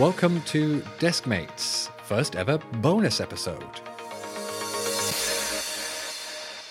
Welcome 0.00 0.40
to 0.46 0.80
Deskmates, 0.98 1.90
first 2.04 2.34
ever 2.34 2.56
bonus 2.80 3.20
episode. 3.20 3.62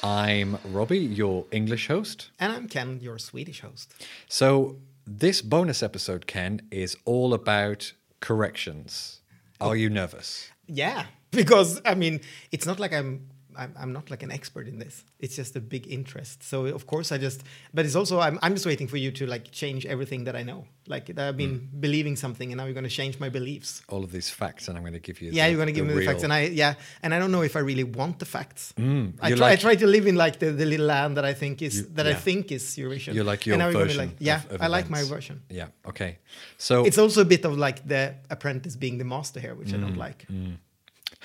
I'm 0.03 0.57
Robbie, 0.73 0.97
your 0.97 1.45
English 1.51 1.89
host. 1.89 2.31
And 2.39 2.51
I'm 2.51 2.67
Ken, 2.67 2.99
your 3.01 3.19
Swedish 3.19 3.61
host. 3.61 3.93
So, 4.27 4.77
this 5.05 5.43
bonus 5.43 5.83
episode, 5.83 6.25
Ken, 6.25 6.63
is 6.71 6.97
all 7.05 7.35
about 7.35 7.93
corrections. 8.19 9.21
Are 9.61 9.75
you 9.75 9.91
nervous? 9.91 10.49
Yeah, 10.65 11.05
because 11.31 11.79
I 11.85 11.93
mean, 11.93 12.21
it's 12.51 12.65
not 12.65 12.79
like 12.79 12.93
I'm 12.93 13.27
I'm, 13.59 13.73
I'm 13.81 13.93
not 13.93 14.09
like 14.09 14.23
an 14.23 14.31
expert 14.31 14.67
in 14.67 14.79
this. 14.79 15.03
It's 15.19 15.35
just 15.35 15.55
a 15.55 15.59
big 15.59 15.83
interest. 15.97 16.43
So 16.43 16.65
of 16.65 16.87
course 16.87 17.11
I 17.11 17.17
just, 17.17 17.43
but 17.73 17.85
it's 17.85 17.95
also 17.95 18.19
I'm, 18.19 18.39
I'm 18.41 18.53
just 18.53 18.65
waiting 18.65 18.87
for 18.87 18.97
you 18.97 19.11
to 19.11 19.27
like 19.27 19.51
change 19.51 19.85
everything 19.85 20.23
that 20.23 20.35
I 20.35 20.43
know. 20.43 20.65
Like 20.87 21.05
I've 21.19 21.37
been 21.37 21.59
mm. 21.59 21.81
believing 21.81 22.15
something, 22.15 22.51
and 22.51 22.57
now 22.57 22.65
you're 22.65 22.73
going 22.73 22.91
to 22.93 22.97
change 23.01 23.19
my 23.19 23.29
beliefs. 23.29 23.83
All 23.89 24.03
of 24.03 24.11
these 24.11 24.29
facts, 24.29 24.67
and 24.67 24.77
I'm 24.77 24.83
going 24.83 24.93
to 24.93 24.99
give 24.99 25.21
you. 25.21 25.29
Yeah, 25.31 25.45
the, 25.45 25.51
you're 25.51 25.57
going 25.63 25.73
to 25.73 25.77
give 25.79 25.85
me 25.85 25.93
real... 25.93 25.99
the 25.99 26.11
facts, 26.11 26.23
and 26.23 26.33
I 26.33 26.45
yeah, 26.45 26.73
and 27.03 27.13
I 27.13 27.19
don't 27.19 27.31
know 27.31 27.43
if 27.43 27.55
I 27.55 27.59
really 27.59 27.83
want 27.83 28.17
the 28.17 28.25
facts. 28.25 28.73
Mm, 28.77 29.13
I, 29.21 29.29
try, 29.29 29.37
like... 29.37 29.59
I 29.59 29.61
try 29.61 29.75
to 29.75 29.87
live 29.87 30.07
in 30.07 30.15
like 30.15 30.39
the, 30.39 30.51
the 30.51 30.65
little 30.65 30.87
land 30.87 31.17
that 31.17 31.25
I 31.25 31.35
think 31.35 31.61
is 31.61 31.75
you, 31.77 31.83
that 31.93 32.05
yeah. 32.05 32.13
I 32.13 32.15
think 32.15 32.51
is 32.51 32.63
Eurovision. 32.75 33.13
You 33.13 33.23
like 33.23 33.45
your 33.45 33.57
version. 33.57 33.97
Like, 33.97 34.15
yeah, 34.19 34.41
of, 34.45 34.53
of 34.53 34.61
I 34.61 34.67
like 34.67 34.85
events. 34.85 35.09
my 35.09 35.15
version. 35.15 35.43
Yeah. 35.49 35.67
Okay. 35.85 36.17
So 36.57 36.85
it's 36.85 36.97
also 36.97 37.21
a 37.21 37.25
bit 37.25 37.45
of 37.45 37.57
like 37.57 37.87
the 37.87 38.15
apprentice 38.31 38.75
being 38.75 38.97
the 38.97 39.05
master 39.05 39.39
here, 39.39 39.53
which 39.53 39.69
mm, 39.69 39.77
I 39.77 39.81
don't 39.81 39.97
like. 39.97 40.25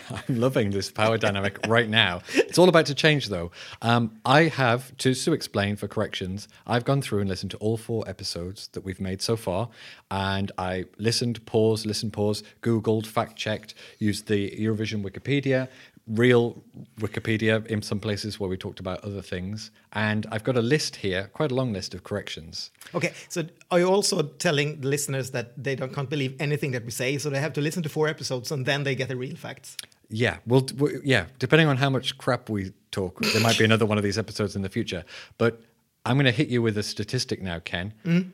I'm 0.10 0.36
loving 0.40 0.70
this 0.70 0.90
power 0.90 1.18
dynamic 1.18 1.58
right 1.68 1.88
now. 1.88 2.20
It's 2.34 2.58
all 2.58 2.68
about 2.68 2.86
to 2.86 2.94
change, 2.94 3.28
though. 3.28 3.50
Um, 3.82 4.20
I 4.24 4.44
have, 4.44 4.96
to 4.98 5.32
explain 5.32 5.76
for 5.76 5.88
corrections, 5.88 6.48
I've 6.66 6.84
gone 6.84 7.02
through 7.02 7.20
and 7.20 7.28
listened 7.28 7.50
to 7.52 7.56
all 7.58 7.76
four 7.76 8.08
episodes 8.08 8.68
that 8.68 8.84
we've 8.84 9.00
made 9.00 9.22
so 9.22 9.36
far. 9.36 9.68
And 10.10 10.52
I 10.58 10.86
listened, 10.98 11.44
paused, 11.46 11.86
listened, 11.86 12.12
paused, 12.12 12.44
Googled, 12.62 13.06
fact 13.06 13.36
checked, 13.36 13.74
used 13.98 14.26
the 14.26 14.50
Eurovision 14.50 15.04
Wikipedia, 15.04 15.68
real 16.06 16.62
Wikipedia 17.00 17.64
in 17.66 17.80
some 17.80 17.98
places 17.98 18.38
where 18.38 18.48
we 18.48 18.56
talked 18.56 18.80
about 18.80 19.02
other 19.04 19.22
things. 19.22 19.70
And 19.92 20.26
I've 20.30 20.44
got 20.44 20.56
a 20.56 20.62
list 20.62 20.96
here, 20.96 21.30
quite 21.32 21.50
a 21.50 21.54
long 21.54 21.72
list 21.72 21.94
of 21.94 22.04
corrections. 22.04 22.70
Okay, 22.94 23.12
so 23.28 23.44
are 23.70 23.78
you 23.78 23.86
also 23.86 24.22
telling 24.22 24.80
the 24.80 24.88
listeners 24.88 25.30
that 25.30 25.62
they 25.62 25.74
don't 25.74 25.92
can't 25.94 26.10
believe 26.10 26.36
anything 26.40 26.72
that 26.72 26.84
we 26.84 26.90
say, 26.90 27.18
so 27.18 27.30
they 27.30 27.40
have 27.40 27.54
to 27.54 27.60
listen 27.60 27.82
to 27.84 27.88
four 27.88 28.08
episodes 28.08 28.52
and 28.52 28.66
then 28.66 28.84
they 28.84 28.94
get 28.94 29.08
the 29.08 29.16
real 29.16 29.36
facts? 29.36 29.76
Yeah, 30.10 30.36
well, 30.46 30.66
yeah. 31.02 31.26
Depending 31.38 31.68
on 31.68 31.78
how 31.78 31.88
much 31.88 32.18
crap 32.18 32.50
we 32.50 32.72
talk, 32.90 33.20
there 33.20 33.42
might 33.42 33.58
be 33.58 33.64
another 33.64 33.86
one 33.86 33.96
of 33.96 34.04
these 34.04 34.18
episodes 34.18 34.54
in 34.54 34.62
the 34.62 34.68
future. 34.68 35.04
But 35.38 35.62
I'm 36.04 36.16
going 36.16 36.26
to 36.26 36.32
hit 36.32 36.48
you 36.48 36.60
with 36.60 36.76
a 36.76 36.82
statistic 36.82 37.40
now, 37.40 37.60
Ken. 37.60 37.94
Mm 38.04 38.30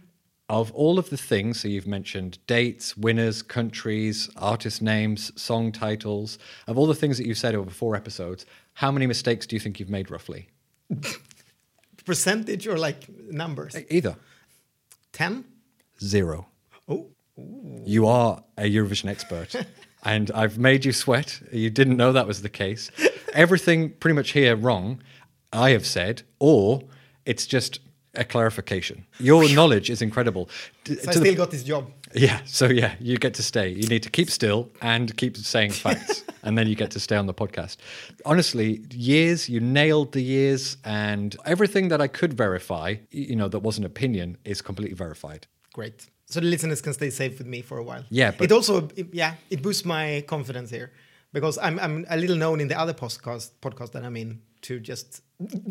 of 0.51 0.73
all 0.73 0.99
of 0.99 1.11
the 1.11 1.17
things, 1.17 1.61
so 1.61 1.69
you've 1.69 1.87
mentioned 1.87 2.39
dates, 2.49 2.97
winners, 2.97 3.41
countries, 3.41 4.29
artist 4.37 4.83
names, 4.83 5.31
song 5.41 5.71
titles, 5.71 6.41
of 6.67 6.77
all 6.77 6.89
the 6.89 6.95
things 6.95 7.17
that 7.19 7.27
you've 7.27 7.39
said 7.39 7.55
over 7.55 7.71
four 7.71 7.95
episodes, 7.95 8.45
how 8.75 8.91
many 8.91 9.07
mistakes 9.07 9.47
do 9.47 9.55
you 9.55 9.61
think 9.61 9.79
you've 9.79 9.89
made 9.89 10.11
roughly? 10.11 10.49
Percentage 12.05 12.67
or 12.67 12.77
like 12.77 13.09
numbers? 13.31 13.77
Either. 13.91 14.17
10? 15.13 15.45
Zero. 16.03 16.49
Oh. 16.89 17.07
Ooh. 17.39 17.83
You 17.87 18.09
are 18.09 18.43
a 18.59 18.63
Eurovision 18.63 19.09
expert. 19.09 19.55
and 20.05 20.33
I've 20.33 20.59
made 20.59 20.85
you 20.85 20.93
sweat. 20.93 21.41
You 21.53 21.71
didn't 21.71 21.97
know 21.97 22.13
that 22.13 22.27
was 22.27 22.43
the 22.43 22.49
case. 22.49 22.91
Everything 23.35 23.91
pretty 23.91 24.17
much 24.17 24.33
here 24.33 24.57
wrong, 24.57 25.01
I 25.53 25.71
have 25.71 25.87
said, 25.87 26.23
or 26.41 26.83
it's 27.25 27.47
just 27.47 27.79
a 28.15 28.25
clarification. 28.25 29.07
Your 29.19 29.49
knowledge 29.51 29.91
is 29.91 30.03
incredible. 30.03 30.49
So 30.85 30.95
I 31.07 31.13
still 31.13 31.23
the, 31.23 31.35
got 31.35 31.51
this 31.51 31.63
job. 31.63 31.91
Yeah, 32.15 32.41
so 32.45 32.67
yeah, 32.67 32.95
you 33.01 33.19
get 33.19 33.35
to 33.35 33.43
stay. 33.43 33.69
You 33.69 33.87
need 33.89 34.03
to 34.03 34.11
keep 34.11 34.31
still 34.31 34.71
and 34.83 35.17
keep 35.17 35.37
saying 35.37 35.71
facts, 35.73 36.25
and 36.43 36.59
then 36.59 36.67
you 36.67 36.75
get 36.75 36.91
to 36.93 37.01
stay 37.01 37.17
on 37.17 37.27
the 37.27 37.35
podcast. 37.35 37.77
Honestly, 38.25 38.85
years, 38.91 39.49
you 39.49 39.61
nailed 39.61 40.13
the 40.13 40.23
years, 40.23 40.77
and 40.85 41.37
everything 41.47 41.89
that 41.89 42.01
I 42.01 42.09
could 42.09 42.35
verify, 42.35 42.97
you 43.11 43.37
know, 43.37 43.49
that 43.49 43.61
wasn't 43.61 43.87
opinion, 43.87 44.39
is 44.45 44.61
completely 44.61 44.95
verified. 44.95 45.47
Great. 45.73 46.09
So 46.27 46.41
the 46.41 46.47
listeners 46.47 46.81
can 46.81 46.93
stay 46.93 47.11
safe 47.11 47.39
with 47.39 47.47
me 47.47 47.63
for 47.63 47.79
a 47.79 47.83
while. 47.83 48.05
Yeah, 48.09 48.33
but 48.33 48.45
it 48.45 48.53
also, 48.53 48.89
yeah, 49.13 49.35
it 49.51 49.63
boosts 49.63 49.85
my 49.85 50.25
confidence 50.27 50.71
here 50.71 50.93
because 51.33 51.59
I'm 51.59 51.79
I'm 51.79 52.07
a 52.09 52.17
little 52.17 52.37
known 52.37 52.61
in 52.61 52.69
the 52.69 52.79
other 52.79 52.95
podcast 52.95 53.51
podcast 53.63 53.93
that 53.93 54.05
I'm 54.05 54.17
in 54.17 54.43
to 54.63 54.81
just 54.81 55.23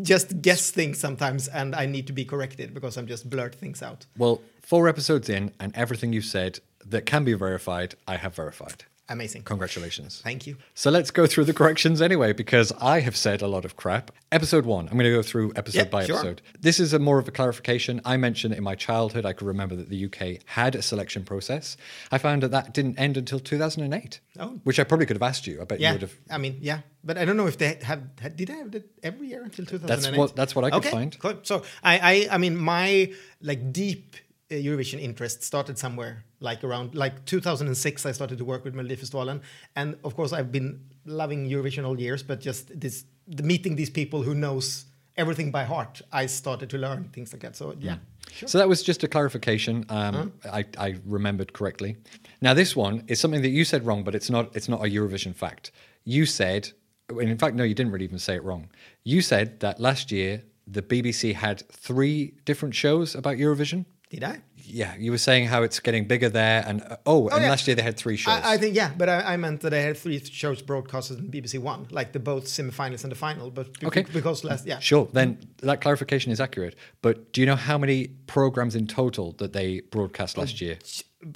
just 0.02 0.42
guess 0.42 0.70
things 0.70 0.98
sometimes 0.98 1.48
and 1.48 1.74
I 1.74 1.86
need 1.86 2.06
to 2.08 2.12
be 2.12 2.24
corrected 2.24 2.74
because 2.74 2.96
I'm 2.96 3.06
just 3.06 3.28
blurt 3.30 3.54
things 3.54 3.82
out. 3.82 4.06
Well, 4.16 4.42
four 4.60 4.88
episodes 4.88 5.28
in 5.28 5.52
and 5.60 5.74
everything 5.76 6.12
you've 6.12 6.24
said 6.24 6.60
that 6.86 7.06
can 7.06 7.24
be 7.24 7.34
verified, 7.34 7.94
I 8.06 8.16
have 8.16 8.34
verified. 8.34 8.84
Amazing. 9.10 9.42
Congratulations. 9.42 10.20
Thank 10.22 10.46
you. 10.46 10.56
So 10.74 10.88
let's 10.88 11.10
go 11.10 11.26
through 11.26 11.44
the 11.44 11.52
corrections 11.52 12.00
anyway, 12.00 12.32
because 12.32 12.72
I 12.80 13.00
have 13.00 13.16
said 13.16 13.42
a 13.42 13.48
lot 13.48 13.64
of 13.64 13.76
crap. 13.76 14.12
Episode 14.30 14.64
one, 14.64 14.86
I'm 14.86 14.92
going 14.94 15.04
to 15.04 15.10
go 15.10 15.20
through 15.20 15.52
episode 15.56 15.90
by 15.90 16.06
sure. 16.06 16.14
episode. 16.14 16.42
This 16.60 16.78
is 16.78 16.92
a 16.94 17.00
more 17.00 17.18
of 17.18 17.26
a 17.26 17.32
clarification. 17.32 18.00
I 18.04 18.16
mentioned 18.16 18.54
in 18.54 18.62
my 18.62 18.76
childhood, 18.76 19.26
I 19.26 19.32
could 19.32 19.48
remember 19.48 19.74
that 19.74 19.88
the 19.88 20.04
UK 20.04 20.42
had 20.44 20.76
a 20.76 20.82
selection 20.82 21.24
process. 21.24 21.76
I 22.12 22.18
found 22.18 22.44
that 22.44 22.52
that 22.52 22.72
didn't 22.72 23.00
end 23.00 23.16
until 23.16 23.40
2008, 23.40 24.20
oh. 24.38 24.60
which 24.62 24.78
I 24.78 24.84
probably 24.84 25.06
could 25.06 25.16
have 25.16 25.28
asked 25.28 25.44
you. 25.44 25.60
I 25.60 25.64
bet 25.64 25.80
yeah. 25.80 25.88
you 25.88 25.94
would 25.94 26.02
have. 26.02 26.14
I 26.30 26.38
mean, 26.38 26.58
yeah, 26.60 26.82
but 27.02 27.18
I 27.18 27.24
don't 27.24 27.36
know 27.36 27.48
if 27.48 27.58
they 27.58 27.80
have. 27.82 28.14
Did 28.36 28.46
they 28.46 28.54
have 28.54 28.72
it 28.76 28.90
every 29.02 29.26
year 29.26 29.42
until 29.42 29.66
2008? 29.66 29.88
That's 29.88 30.16
what. 30.16 30.36
That's 30.36 30.54
what 30.54 30.64
I 30.64 30.70
could 30.70 30.86
okay. 30.86 30.90
find. 30.90 31.18
Cool. 31.18 31.40
So 31.42 31.64
I, 31.82 31.98
I, 31.98 32.34
I 32.34 32.38
mean, 32.38 32.56
my 32.56 33.12
like 33.42 33.72
deep 33.72 34.14
Eurovision 34.50 35.00
interest 35.00 35.42
started 35.42 35.78
somewhere 35.78 36.24
like 36.40 36.64
around 36.64 36.94
like 36.94 37.24
2006 37.24 38.04
I 38.06 38.12
started 38.12 38.38
to 38.38 38.44
work 38.44 38.64
with 38.64 38.74
Melodifestivalen 38.74 39.40
and 39.76 39.96
of 40.04 40.16
course 40.16 40.32
I've 40.32 40.50
been 40.50 40.80
loving 41.04 41.48
Eurovision 41.48 41.86
all 41.86 41.98
years 41.98 42.22
but 42.22 42.40
just 42.40 42.78
this 42.78 43.04
the 43.28 43.44
meeting 43.44 43.76
these 43.76 43.90
people 43.90 44.22
who 44.22 44.34
knows 44.34 44.86
everything 45.16 45.52
by 45.52 45.64
heart 45.64 46.02
I 46.12 46.26
started 46.26 46.68
to 46.70 46.78
learn 46.78 47.10
things 47.12 47.32
like 47.32 47.42
that 47.42 47.56
so 47.56 47.74
yeah 47.78 47.96
Sure. 48.32 48.48
So 48.48 48.58
that 48.58 48.68
was 48.68 48.82
just 48.82 49.02
a 49.02 49.08
clarification. 49.08 49.84
Um, 49.88 50.14
Uh-huh. 50.14 50.28
I, 50.52 50.64
I, 50.78 50.94
remembered 51.04 51.52
correctly. 51.52 51.96
Now 52.40 52.54
this 52.54 52.76
one 52.76 53.02
is 53.08 53.18
something 53.18 53.42
that 53.42 53.48
you 53.48 53.64
said 53.64 53.84
wrong, 53.84 54.04
but 54.04 54.14
it's 54.14 54.30
not. 54.30 54.54
It's 54.54 54.68
not 54.68 54.80
a 54.84 54.88
Eurovision 54.88 55.34
fact. 55.34 55.72
You 56.04 56.26
said, 56.26 56.70
in 57.08 57.38
fact, 57.38 57.56
no, 57.56 57.64
you 57.64 57.74
didn't 57.74 57.92
really 57.92 58.04
even 58.04 58.20
say 58.20 58.36
it 58.36 58.44
wrong. 58.44 58.68
You 59.02 59.20
said 59.20 59.58
that 59.60 59.80
last 59.80 60.12
year 60.12 60.44
the 60.66 60.82
BBC 60.82 61.34
had 61.34 61.68
three 61.72 62.34
different 62.44 62.74
shows 62.74 63.14
about 63.14 63.36
Eurovision. 63.36 63.84
Did 64.10 64.24
I? 64.24 64.42
Yeah, 64.56 64.96
you 64.96 65.12
were 65.12 65.18
saying 65.18 65.46
how 65.46 65.62
it's 65.62 65.78
getting 65.78 66.06
bigger 66.06 66.28
there, 66.28 66.64
and 66.66 66.82
uh, 66.82 66.96
oh, 67.06 67.28
and 67.28 67.42
yeah. 67.42 67.48
last 67.48 67.66
year 67.68 67.76
they 67.76 67.82
had 67.82 67.96
three 67.96 68.16
shows. 68.16 68.34
I, 68.42 68.54
I 68.54 68.56
think 68.58 68.74
yeah, 68.74 68.90
but 68.96 69.08
I, 69.08 69.34
I, 69.34 69.36
meant 69.36 69.60
that 69.60 69.70
they 69.70 69.82
had 69.82 69.96
three 69.96 70.18
shows 70.18 70.62
broadcasted 70.62 71.20
in 71.20 71.30
BBC 71.30 71.60
One, 71.60 71.86
like 71.90 72.12
the 72.12 72.18
both 72.18 72.44
semifinals 72.46 73.04
and 73.04 73.12
the 73.12 73.16
final. 73.16 73.50
But 73.50 73.78
be- 73.78 73.86
okay, 73.86 74.04
because 74.12 74.42
last 74.42 74.66
yeah, 74.66 74.80
sure. 74.80 75.08
Then 75.12 75.38
that 75.58 75.80
clarification 75.80 76.32
is 76.32 76.40
accurate. 76.40 76.74
But 77.02 77.32
do 77.32 77.40
you 77.40 77.46
know 77.46 77.56
how 77.56 77.78
many 77.78 78.08
programs 78.26 78.74
in 78.74 78.88
total 78.88 79.32
that 79.38 79.52
they 79.52 79.80
broadcast 79.80 80.36
last 80.36 80.60
year? 80.60 80.78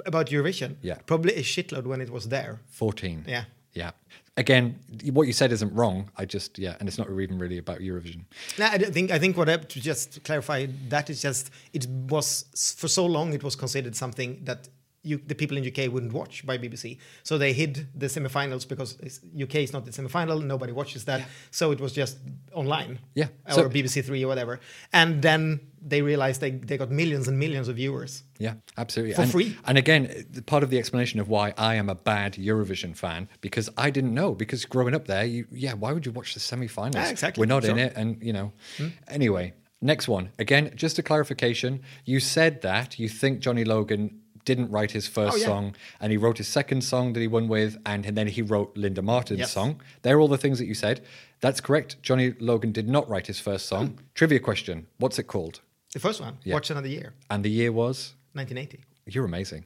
About 0.05 0.27
Eurovision, 0.27 0.75
Yeah. 0.81 0.97
probably 1.05 1.35
a 1.35 1.43
shitload 1.43 1.85
when 1.85 2.01
it 2.01 2.09
was 2.09 2.27
there. 2.27 2.59
Fourteen. 2.67 3.23
Yeah. 3.27 3.45
Yeah. 3.75 3.91
Again, 4.37 4.79
what 5.13 5.27
you 5.27 5.33
said 5.33 5.51
isn't 5.51 5.73
wrong. 5.73 6.09
I 6.17 6.25
just 6.25 6.59
yeah, 6.59 6.75
and 6.79 6.89
it's 6.89 6.97
not 6.97 7.09
even 7.09 7.37
really 7.37 7.57
about 7.57 7.79
Eurovision. 7.79 8.25
No, 8.57 8.65
I 8.65 8.77
think 8.77 9.11
I 9.11 9.19
think 9.19 9.37
what 9.37 9.47
I, 9.47 9.57
to 9.57 9.79
just 9.79 10.23
clarify 10.23 10.67
that 10.89 11.09
is 11.09 11.21
just 11.21 11.51
it 11.71 11.87
was 11.87 12.45
for 12.77 12.89
so 12.89 13.05
long 13.05 13.33
it 13.33 13.43
was 13.43 13.55
considered 13.55 13.95
something 13.95 14.41
that 14.43 14.67
you, 15.05 15.21
the 15.25 15.35
people 15.35 15.55
in 15.57 15.65
UK 15.65 15.91
wouldn't 15.91 16.13
watch 16.13 16.45
by 16.45 16.57
BBC. 16.57 16.97
So 17.23 17.37
they 17.37 17.53
hid 17.53 17.87
the 17.95 18.07
semifinals 18.07 18.67
because 18.67 18.97
UK 19.39 19.55
is 19.55 19.71
not 19.71 19.85
the 19.85 19.91
semifinal. 19.91 20.43
Nobody 20.43 20.73
watches 20.73 21.05
that. 21.05 21.19
Yeah. 21.19 21.25
So 21.51 21.71
it 21.71 21.79
was 21.79 21.93
just 21.93 22.17
online. 22.53 22.99
Yeah. 23.13 23.27
Or 23.47 23.53
So- 23.53 23.69
BBC 23.69 24.03
Three 24.03 24.23
or 24.23 24.27
whatever. 24.27 24.59
And 24.91 25.21
then 25.21 25.59
they 25.81 26.01
realized 26.01 26.41
they, 26.41 26.51
they 26.51 26.77
got 26.77 26.89
millions 26.89 27.27
and 27.27 27.37
millions 27.37 27.67
of 27.67 27.75
viewers. 27.75 28.23
Yeah, 28.39 28.55
absolutely. 28.77 29.13
For 29.13 29.21
and, 29.21 29.31
free. 29.31 29.55
And 29.65 29.77
again, 29.77 30.25
part 30.47 30.63
of 30.63 30.71
the 30.71 30.79
explanation 30.79 31.19
of 31.19 31.29
why 31.29 31.53
I 31.57 31.75
am 31.75 31.89
a 31.89 31.95
bad 31.95 32.33
Eurovision 32.33 32.95
fan 32.97 33.29
because 33.41 33.69
I 33.77 33.91
didn't 33.91 34.13
know. 34.13 34.33
Because 34.33 34.65
growing 34.65 34.95
up 34.95 35.05
there, 35.05 35.23
you 35.23 35.45
yeah, 35.51 35.73
why 35.73 35.93
would 35.93 36.05
you 36.05 36.11
watch 36.11 36.33
the 36.33 36.39
semi-finals? 36.39 36.95
Yeah, 36.95 37.09
exactly. 37.09 37.39
We're 37.39 37.45
not 37.45 37.63
in 37.65 37.77
it, 37.77 37.93
and 37.95 38.21
you 38.21 38.33
know. 38.33 38.51
Hmm? 38.77 38.87
Anyway, 39.07 39.53
next 39.81 40.07
one. 40.07 40.31
Again, 40.39 40.71
just 40.75 40.97
a 40.99 41.03
clarification. 41.03 41.81
You 42.03 42.19
said 42.19 42.61
that 42.63 42.99
you 42.99 43.07
think 43.07 43.39
Johnny 43.39 43.63
Logan 43.63 44.21
didn't 44.45 44.69
write 44.71 44.91
his 44.91 45.07
first 45.07 45.33
Oh, 45.35 45.37
yeah. 45.37 45.45
song, 45.45 45.75
and 45.99 46.11
he 46.11 46.17
wrote 46.17 46.37
his 46.37 46.47
second 46.47 46.83
song 46.83 47.13
that 47.13 47.19
he 47.19 47.27
won 47.27 47.47
with, 47.47 47.77
and 47.85 48.05
then 48.05 48.27
he 48.27 48.41
wrote 48.41 48.75
Linda 48.77 49.01
Martin's 49.01 49.39
Yes. 49.39 49.51
song. 49.51 49.81
They're 50.03 50.19
all 50.19 50.27
the 50.27 50.37
things 50.37 50.59
that 50.59 50.65
you 50.65 50.75
said. 50.75 51.01
That's 51.41 51.59
correct. 51.59 52.01
Johnny 52.01 52.33
Logan 52.39 52.71
did 52.71 52.87
not 52.87 53.09
write 53.09 53.27
his 53.27 53.39
first 53.39 53.65
song. 53.65 53.99
Trivia 54.13 54.39
question: 54.39 54.87
What's 54.97 55.19
it 55.19 55.27
called? 55.27 55.61
The 55.93 55.99
first 55.99 56.19
one, 56.21 56.37
Yeah. 56.43 56.53
What's 56.55 56.69
Another 56.69 56.87
Year, 56.89 57.13
And 57.29 57.43
the 57.43 57.49
year 57.49 57.71
was. 57.71 58.13
1980. 58.33 58.83
You're 59.07 59.25
amazing. 59.25 59.65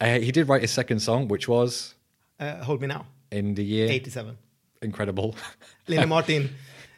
Uh, 0.00 0.18
he 0.18 0.32
did 0.32 0.48
write 0.48 0.62
his 0.62 0.70
second 0.70 1.00
song, 1.00 1.28
which 1.28 1.48
was 1.48 1.94
Uh, 2.40 2.62
Hold 2.64 2.80
Me 2.80 2.86
Now, 2.88 3.06
in 3.30 3.54
the 3.54 3.64
year 3.64 3.88
87. 3.90 4.36
incredible. 4.82 5.36
Linda 5.86 6.06
Martin, 6.16 6.50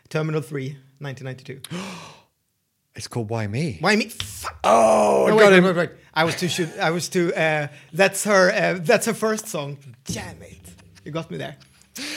Terminal 0.08 0.40
3, 0.42 0.76
1992. 1.00 1.60
It's 2.96 3.06
called 3.08 3.28
Why 3.28 3.46
Me. 3.46 3.76
Why 3.80 3.94
me? 3.96 4.08
Fuck. 4.08 4.58
Oh, 4.64 5.26
I 5.26 5.30
No, 5.30 5.38
got 5.38 5.50
wait, 5.52 5.58
him. 5.58 5.64
wait, 5.64 5.76
wait. 5.76 5.90
I 6.14 6.24
was 6.24 6.34
too. 6.36 6.48
Shoot, 6.48 6.70
I 6.78 6.90
was 6.90 7.08
too. 7.08 7.32
Uh, 7.34 7.68
that's 7.92 8.24
her. 8.24 8.50
Uh, 8.50 8.78
that's 8.80 9.06
her 9.06 9.14
first 9.14 9.48
song. 9.48 9.76
Damn 10.06 10.40
it! 10.42 10.58
You 11.04 11.12
got 11.12 11.30
me 11.30 11.36
there. 11.36 11.56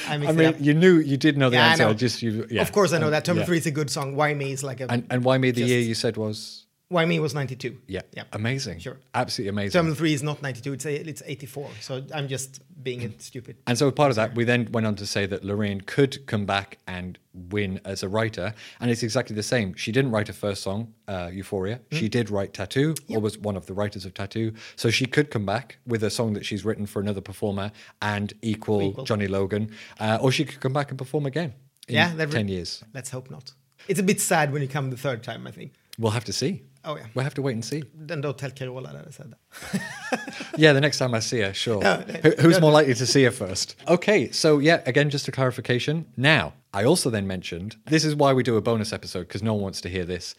I, 0.08 0.14
I 0.16 0.32
mean, 0.32 0.56
you 0.60 0.74
knew 0.74 1.00
you 1.00 1.18
did 1.18 1.38
know 1.38 1.50
the 1.50 1.58
Yeah, 1.58 1.68
I 1.68 1.70
answer. 1.72 1.84
know. 1.86 1.94
Just 1.94 2.22
you, 2.22 2.48
yeah. 2.50 2.62
Of 2.62 2.72
course, 2.72 2.92
I 2.94 2.98
know 2.98 3.06
And- 3.08 3.14
that. 3.14 3.26
Terminal 3.26 3.44
yeah. 3.44 3.46
Three 3.48 3.58
is 3.58 3.66
a 3.66 3.72
good 3.72 3.90
song. 3.90 4.16
Why 4.16 4.34
me 4.34 4.52
is 4.54 4.64
like 4.64 4.80
a. 4.82 4.90
And 4.92 5.06
and 5.10 5.24
Why 5.26 5.38
Me 5.38 5.52
the 5.52 5.64
year 5.64 5.80
you 5.80 5.96
said 5.96 6.16
was 6.18 6.66
Why 6.90 7.06
me 7.06 7.20
was 7.20 7.36
ninety 7.36 7.56
two. 7.56 7.78
yeah, 7.88 8.02
Yeah. 8.16 8.24
amazing. 8.34 8.80
Sure. 8.80 8.98
Absolutely 9.14 9.50
amazing. 9.50 9.72
Terminal 9.80 9.96
Three 9.96 10.14
is 10.14 10.24
not 10.24 10.42
ninety 10.42 10.60
two. 10.60 10.74
It's 10.74 10.86
a, 10.88 11.08
it's 11.10 11.22
eighty 11.28 11.46
four. 11.46 11.70
So 11.82 12.04
I'm 12.16 12.28
just 12.28 12.62
being 12.82 13.04
a 13.04 13.12
stupid. 13.22 13.58
And 13.68 13.78
so, 13.78 13.92
part 13.92 14.10
of 14.10 14.16
that, 14.16 14.34
we 14.36 14.44
then 14.44 14.72
went 14.72 14.88
on 14.88 14.96
to 14.96 15.06
say 15.06 15.28
that 15.28 15.44
Loreen 15.44 15.86
could 15.86 16.26
come 16.26 16.46
back 16.48 16.80
and 16.88 17.20
win 17.34 17.80
as 17.86 18.02
a 18.02 18.10
writer. 18.10 18.56
And 18.80 18.90
it's 18.90 19.04
exactly 19.04 19.36
the 19.36 19.44
same. 19.44 19.76
She 19.76 19.92
didn't 19.92 20.10
write 20.12 20.28
her 20.28 20.34
first 20.34 20.64
song, 20.64 20.94
uh, 21.08 21.30
Euphoria. 21.32 21.80
Hmm. 21.92 21.98
She 21.98 22.10
did 22.10 22.32
write 22.32 22.54
Tattoo, 22.56 22.96
or 23.10 23.20
was 23.20 23.38
one 23.38 23.56
of 23.56 23.68
the 23.68 23.74
writers 23.76 24.04
of 24.06 24.16
Tattoo. 24.16 24.54
So, 24.76 24.90
she 24.90 25.06
could 25.06 25.30
come 25.30 25.46
back 25.46 25.78
with 25.86 26.04
a 26.04 26.10
song 26.10 26.34
that 26.34 26.46
she's 26.46 26.66
written 26.66 26.88
for 26.88 27.00
another 27.02 27.22
performer 27.22 27.72
and 28.02 28.34
equal, 28.42 28.82
Equal. 28.82 29.04
Johnny 29.04 29.28
Logan. 29.28 29.70
Uh, 30.00 30.18
or 30.22 30.32
she 30.32 30.44
could 30.44 30.60
come 30.60 30.74
back 30.74 30.90
and 30.90 30.98
perform 30.98 31.28
again 31.28 31.54
in 31.88 31.96
Yeah, 31.96 32.16
that 32.16 32.32
10 32.32 32.48
years. 32.48 32.84
Let's 32.96 33.12
hope 33.12 33.30
not. 33.30 33.54
It's 33.88 34.00
a 34.00 34.04
bit 34.04 34.20
sad 34.22 34.52
when 34.52 34.62
you 34.64 34.68
come 34.68 34.90
the 34.90 34.98
third 34.98 35.22
time. 35.22 35.46
I 35.46 35.52
think. 35.52 35.74
We'll 36.00 36.12
have 36.14 36.26
to 36.26 36.34
see. 36.34 36.64
Oh 36.86 36.96
yeah. 36.96 37.06
We'll 37.14 37.24
have 37.24 37.34
to 37.36 37.42
wait 37.42 37.54
and 37.54 37.64
see. 37.66 37.84
Then 37.94 38.22
don't 38.22 38.38
tell 38.38 38.52
Carola 38.52 38.94
that 38.94 39.08
I 39.08 39.12
said 39.12 39.34
that. 39.34 40.36
Yeah, 40.58 40.74
the 40.74 40.82
next 40.82 40.98
time 40.98 41.14
I 41.14 41.20
see 41.20 41.40
her, 41.40 41.54
sure. 41.54 41.82
No, 41.82 41.98
Who, 42.24 42.32
who's 42.32 42.60
more 42.60 42.72
likely 42.72 42.94
to 42.96 43.06
see 43.06 43.24
her 43.24 43.32
first? 43.32 43.76
Okay, 43.88 44.30
so 44.32 44.60
yeah, 44.60 44.82
again, 44.86 45.10
just 45.10 45.28
a 45.28 45.32
clarification. 45.32 46.06
Now, 46.18 46.54
I 46.74 46.84
also 46.84 47.10
then 47.10 47.28
mentioned 47.28 47.78
this 47.86 48.04
is 48.04 48.14
why 48.16 48.34
we 48.34 48.44
do 48.44 48.58
a 48.58 48.62
bonus 48.62 48.92
episode 48.92 49.22
because 49.28 49.42
no 49.44 49.54
one 49.54 49.64
wants 49.64 49.80
to 49.82 49.90
hear 49.90 50.04
this. 50.06 50.36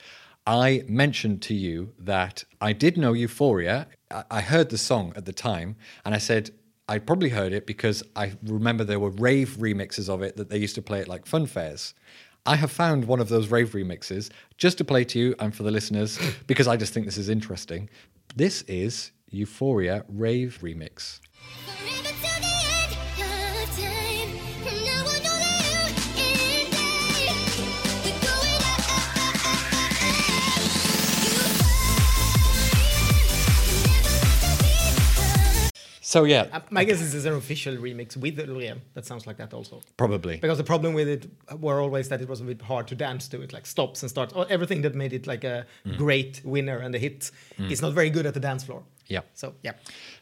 I 0.46 0.84
mentioned 0.88 1.40
to 1.42 1.54
you 1.54 1.92
that 1.98 2.44
I 2.60 2.72
did 2.75 2.96
know 2.98 3.12
Euphoria. 3.14 3.86
I- 4.10 4.25
I 4.31 4.40
heard 4.40 4.69
the 4.70 4.78
song 4.78 5.12
at 5.16 5.25
the 5.25 5.32
time, 5.32 5.76
and 6.04 6.14
I 6.14 6.19
said 6.19 6.50
I 6.88 6.98
probably 6.98 7.28
heard 7.31 7.52
it 7.52 7.66
because 7.66 8.02
I 8.16 8.32
remember 8.43 8.82
there 8.84 8.98
were 9.00 9.10
rave 9.10 9.56
remixes 9.58 10.08
of 10.08 10.22
it 10.22 10.36
that 10.36 10.50
they 10.50 10.58
used 10.58 10.75
to 10.75 10.82
play 10.82 11.00
at 11.00 11.08
like 11.08 11.25
fun 11.25 11.46
fairs. 11.46 11.94
I 12.46 12.56
have 12.56 12.70
found 12.70 13.04
one 13.04 13.20
of 13.20 13.28
those 13.28 13.48
rave 13.48 13.70
remixes 13.72 14.31
just 14.56 14.78
to 14.78 14.84
play 14.84 15.04
to 15.04 15.19
you 15.19 15.34
and 15.38 15.54
for 15.54 15.62
the 15.62 15.70
listeners 15.70 16.19
because 16.46 16.66
I 16.66 16.76
just 16.76 16.92
think 16.94 17.06
this 17.06 17.19
is 17.19 17.28
interesting. 17.28 17.90
This 18.34 18.62
is 18.62 19.12
Euphoria 19.31 20.04
Rave 20.08 20.58
Remix. 20.62 21.20
So 36.10 36.24
yeah, 36.24 36.46
Uh, 36.52 36.60
My 36.70 36.82
guess 36.84 37.00
is 37.00 37.14
it's 37.14 37.24
an 37.24 37.34
official 37.34 37.76
remix 37.76 38.16
with 38.16 38.36
Loreen. 38.36 38.78
That 38.94 39.06
sounds 39.06 39.26
like 39.28 39.36
that 39.36 39.54
also. 39.54 39.80
probably. 39.96 40.36
Because 40.38 40.58
the 40.58 40.64
problem 40.64 40.92
with 40.94 41.08
it 41.08 41.22
were 41.60 41.78
always 41.80 42.08
that 42.08 42.20
it 42.20 42.28
was 42.28 42.40
a 42.40 42.44
bit 42.44 42.62
hard 42.62 42.88
to 42.88 42.94
dance 42.96 43.28
to 43.28 43.40
it, 43.42 43.52
like 43.52 43.64
stops 43.66 44.02
and 44.02 44.10
starts. 44.10 44.34
Everything 44.48 44.82
that 44.82 44.94
made 44.94 45.12
it 45.12 45.26
like 45.26 45.44
a 45.44 45.66
Mm. 45.86 45.96
great 46.04 46.40
winner 46.44 46.78
and 46.84 46.94
a 46.94 46.98
hit 46.98 47.30
is 47.74 47.80
not 47.80 47.92
very 47.94 48.10
good 48.10 48.26
at 48.26 48.34
the 48.34 48.40
dance 48.40 48.64
floor. 48.64 48.82
Yeah. 49.06 49.22
So 49.34 49.54
yeah, 49.66 49.74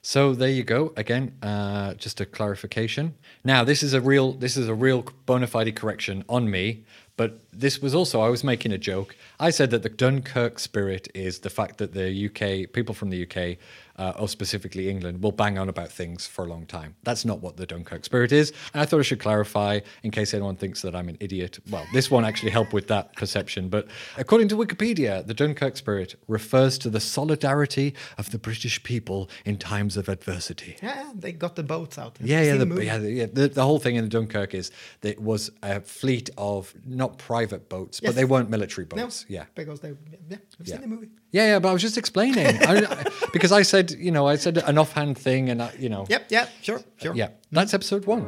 So 0.02 0.34
there 0.34 0.50
you 0.58 0.64
go. 0.76 0.92
Again, 0.96 1.32
uh, 1.42 1.94
just 2.04 2.20
a 2.20 2.26
clarification. 2.26 3.14
Now, 3.44 3.64
this 3.64 3.82
is 3.82 3.94
a 3.94 4.00
real 4.00 4.32
this 4.44 4.56
is 4.56 4.68
a 4.68 4.74
real 4.86 5.00
bona 5.26 5.46
fide 5.46 5.74
correction 5.80 6.24
on 6.28 6.50
me. 6.50 6.84
But 7.16 7.30
this 7.60 7.82
was 7.82 7.94
also 7.94 8.20
I 8.20 8.28
was 8.30 8.42
making 8.44 8.72
a 8.72 8.78
joke. 8.92 9.16
I 9.48 9.50
said 9.50 9.70
that 9.70 9.82
the 9.82 9.88
Dunkirk 10.02 10.58
spirit 10.60 11.08
is 11.14 11.40
the 11.40 11.50
fact 11.50 11.78
that 11.78 11.92
the 11.92 12.08
UK 12.28 12.72
people 12.72 12.94
from 12.94 13.10
the 13.10 13.20
UK, 13.26 13.58
uh, 13.98 14.12
or 14.18 14.28
specifically 14.28 14.88
England, 14.88 15.22
will 15.22 15.32
bang 15.32 15.58
on 15.58 15.68
about 15.68 15.90
things 15.90 16.26
for 16.26 16.44
a 16.44 16.48
long 16.48 16.64
time. 16.66 16.94
That's 17.02 17.24
not 17.24 17.40
what 17.40 17.56
the 17.56 17.66
Dunkirk 17.66 18.04
spirit 18.04 18.32
is. 18.32 18.52
And 18.72 18.80
I 18.82 18.86
thought 18.86 19.00
I 19.00 19.02
should 19.02 19.20
clarify 19.20 19.80
in 20.02 20.10
case 20.10 20.32
anyone 20.34 20.56
thinks 20.56 20.82
that 20.82 20.94
I'm 20.94 21.08
an 21.08 21.16
idiot. 21.20 21.58
Well, 21.70 21.84
this 21.92 22.10
one 22.10 22.24
actually 22.24 22.50
helped 22.52 22.72
with 22.72 22.88
that 22.88 23.14
perception. 23.16 23.68
But 23.68 23.88
according 24.16 24.48
to 24.48 24.56
Wikipedia, 24.56 25.26
the 25.26 25.34
Dunkirk 25.34 25.76
spirit 25.76 26.14
refers 26.28 26.78
to 26.78 26.90
the 26.90 27.00
solidarity 27.00 27.94
of 28.16 28.30
the 28.30 28.38
British 28.38 28.82
people 28.82 29.28
in 29.44 29.56
times 29.58 29.96
of 29.96 30.08
adversity. 30.08 30.76
yeah, 30.82 31.10
they 31.14 31.32
got 31.32 31.56
the 31.56 31.62
boats 31.62 31.98
out. 31.98 32.16
Yeah, 32.22 32.42
yeah, 32.42 32.56
the, 32.56 32.84
yeah, 32.84 32.98
the, 32.98 33.10
yeah. 33.12 33.26
The, 33.32 33.48
the 33.48 33.64
whole 33.64 33.78
thing 33.78 33.96
in 33.96 34.04
the 34.04 34.10
Dunkirk 34.10 34.54
is 34.54 34.70
that 35.00 35.10
it 35.10 35.20
was 35.22 35.50
a 35.62 35.80
fleet 35.80 36.30
of 36.38 36.72
not 36.86 37.18
private 37.18 37.68
boats, 37.68 38.00
but 38.00 38.14
they 38.14 38.24
weren't 38.24 38.50
military 38.50 38.86
No, 38.92 39.04
boats. 39.04 39.26
Yeah. 39.28 39.44
because 39.54 39.80
they 39.80 39.90
yeah, 40.30 40.38
I've 40.60 40.66
Yeah. 40.66 40.74
seen 40.74 40.80
the 40.82 40.86
movie. 40.88 41.08
Yeah, 41.30 41.46
yeah, 41.46 41.58
but 41.58 41.68
I 41.68 41.72
was 41.74 41.82
just 41.82 41.98
explaining 41.98 42.46
I- 42.62 43.04
because 43.32 43.52
I 43.52 43.62
said, 43.62 43.87
you 43.92 44.10
know, 44.10 44.26
I 44.26 44.36
said 44.36 44.58
an 44.58 44.78
offhand 44.78 45.16
thing, 45.18 45.48
and 45.50 45.62
I, 45.62 45.72
you 45.78 45.88
know, 45.88 46.06
Yep, 46.08 46.26
Yep. 46.30 46.50
sure, 46.62 46.80
sure. 47.00 47.14
yeah, 47.14 47.28
that's 47.52 47.74
episode 47.74 48.06
one. 48.06 48.26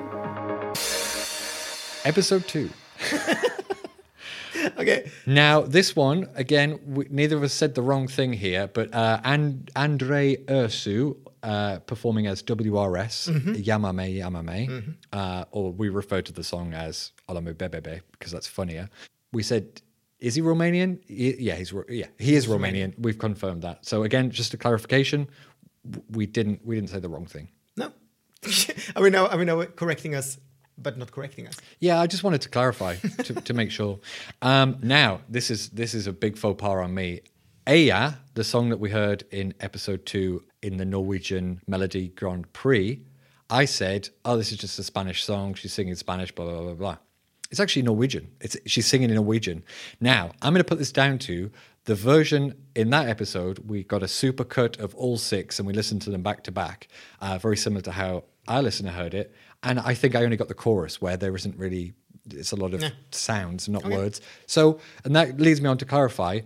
Episode 2.04 2.46
two. 2.48 2.70
Okay. 4.78 5.10
Now, 5.26 5.62
this 5.62 5.96
one 5.96 6.28
again, 6.34 6.80
we, 6.84 7.06
neither 7.08 7.36
of 7.36 7.42
us 7.42 7.52
said 7.52 7.74
the 7.74 7.80
wrong 7.82 8.08
thing 8.08 8.32
here, 8.32 8.66
but 8.66 8.92
uh, 8.94 9.20
and 9.24 9.70
Andre 9.74 10.36
Ursu 10.36 11.16
uh, 11.42 11.78
performing 11.80 12.26
as 12.26 12.42
WRS 12.42 13.28
Llámame 13.64 14.18
Llámame, 14.18 14.94
uh, 15.12 15.44
or 15.52 15.72
we 15.72 15.88
refer 15.88 16.20
to 16.20 16.32
the 16.32 16.44
song 16.44 16.74
as 16.74 17.12
Olamo 17.28 17.54
Bebebe 17.54 18.00
because 18.12 18.32
that's 18.32 18.46
funnier. 18.46 18.90
We 19.32 19.42
said, 19.42 19.80
is 20.18 20.34
he 20.34 20.42
Romanian? 20.42 20.98
Yeah, 21.06 21.54
he's 21.54 21.72
yeah 21.88 22.08
he 22.18 22.34
is 22.34 22.46
Romanian. 22.46 22.92
We've 22.98 23.18
confirmed 23.18 23.62
that. 23.62 23.86
So 23.86 24.02
again, 24.02 24.30
just 24.30 24.52
a 24.52 24.58
clarification, 24.58 25.28
we 26.11 26.27
didn't 26.27 26.65
we 26.65 26.75
didn't 26.75 26.91
say 26.91 27.00
the 27.00 27.09
wrong 27.09 27.27
thing. 27.27 27.49
No. 27.77 27.93
are 28.97 29.03
we 29.03 29.11
now? 29.11 29.27
Are 29.27 29.38
we 29.38 29.44
now 29.44 29.62
correcting 29.65 30.15
us, 30.15 30.38
but 30.79 30.99
not 30.99 31.12
correcting 31.12 31.47
us? 31.47 31.56
Yeah, 31.79 32.00
I 32.00 32.06
just 32.06 32.25
wanted 32.25 32.43
to 32.43 32.49
clarify 32.49 32.97
to, 33.25 33.35
to 33.35 33.55
make 33.55 33.71
sure. 33.71 34.00
Um, 34.43 34.79
now, 34.82 35.21
this 35.29 35.50
is 35.50 35.71
this 35.71 35.94
is 35.94 36.06
a 36.06 36.12
big 36.12 36.37
faux 36.37 36.61
pas 36.61 36.85
on 36.85 36.94
me. 36.94 37.21
Aya, 37.67 38.15
the 38.35 38.44
song 38.44 38.71
that 38.71 38.79
we 38.79 38.91
heard 38.91 39.25
in 39.31 39.55
episode 39.61 40.06
two 40.06 40.43
in 40.62 40.77
the 40.77 40.85
Norwegian 40.85 41.61
Melodi 41.69 42.15
Grand 42.15 42.53
Prix, 42.53 43.03
I 43.49 43.65
said, 43.65 44.09
"Oh, 44.25 44.37
this 44.37 44.53
is 44.53 44.59
just 44.59 44.79
a 44.79 44.82
Spanish 44.82 45.25
song. 45.25 45.55
She's 45.55 45.73
singing 45.73 45.94
Spanish." 45.94 46.32
Blah 46.32 46.47
blah 46.47 46.62
blah 46.62 46.75
blah. 46.75 46.97
It's 47.50 47.59
actually 47.59 47.82
Norwegian. 47.82 48.31
It's 48.41 48.56
she's 48.67 48.87
singing 48.87 49.11
in 49.11 49.17
Norwegian. 49.17 49.65
Now, 50.00 50.31
I'm 50.41 50.53
going 50.53 50.62
to 50.62 50.69
put 50.69 50.79
this 50.79 50.93
down 50.93 51.19
to 51.20 51.51
the 51.84 51.94
version 51.94 52.55
in 52.75 52.91
that 52.91 53.08
episode. 53.08 53.58
We 53.70 53.84
got 53.84 54.03
a 54.03 54.08
super 54.08 54.44
cut 54.44 54.79
of 54.79 54.94
all 54.94 55.17
six, 55.17 55.58
and 55.58 55.67
we 55.67 55.72
listened 55.75 56.03
to 56.03 56.10
them 56.10 56.22
back 56.22 56.44
to 56.44 56.53
back, 56.53 56.89
uh, 57.20 57.39
very 57.39 57.56
similar 57.56 57.82
to 57.82 57.93
how 57.93 58.25
our 58.49 58.63
listener 58.63 58.91
heard 58.91 59.15
it. 59.15 59.34
And 59.63 59.79
I 59.81 59.94
think 59.94 60.15
I 60.15 60.25
only 60.25 60.37
got 60.37 60.49
the 60.49 60.55
chorus 60.55 61.01
where 61.03 61.17
there 61.17 61.34
isn't 61.34 61.56
really. 61.56 61.94
It's 62.32 62.53
a 62.53 62.56
lot 62.56 62.75
of 62.75 62.84
sounds, 63.10 63.69
not 63.69 63.84
Okay. 63.84 63.96
words. 63.96 64.20
So, 64.46 64.79
and 65.05 65.17
that 65.17 65.41
leads 65.41 65.60
me 65.60 65.69
on 65.69 65.79
to 65.79 65.84
clarify. 65.84 66.41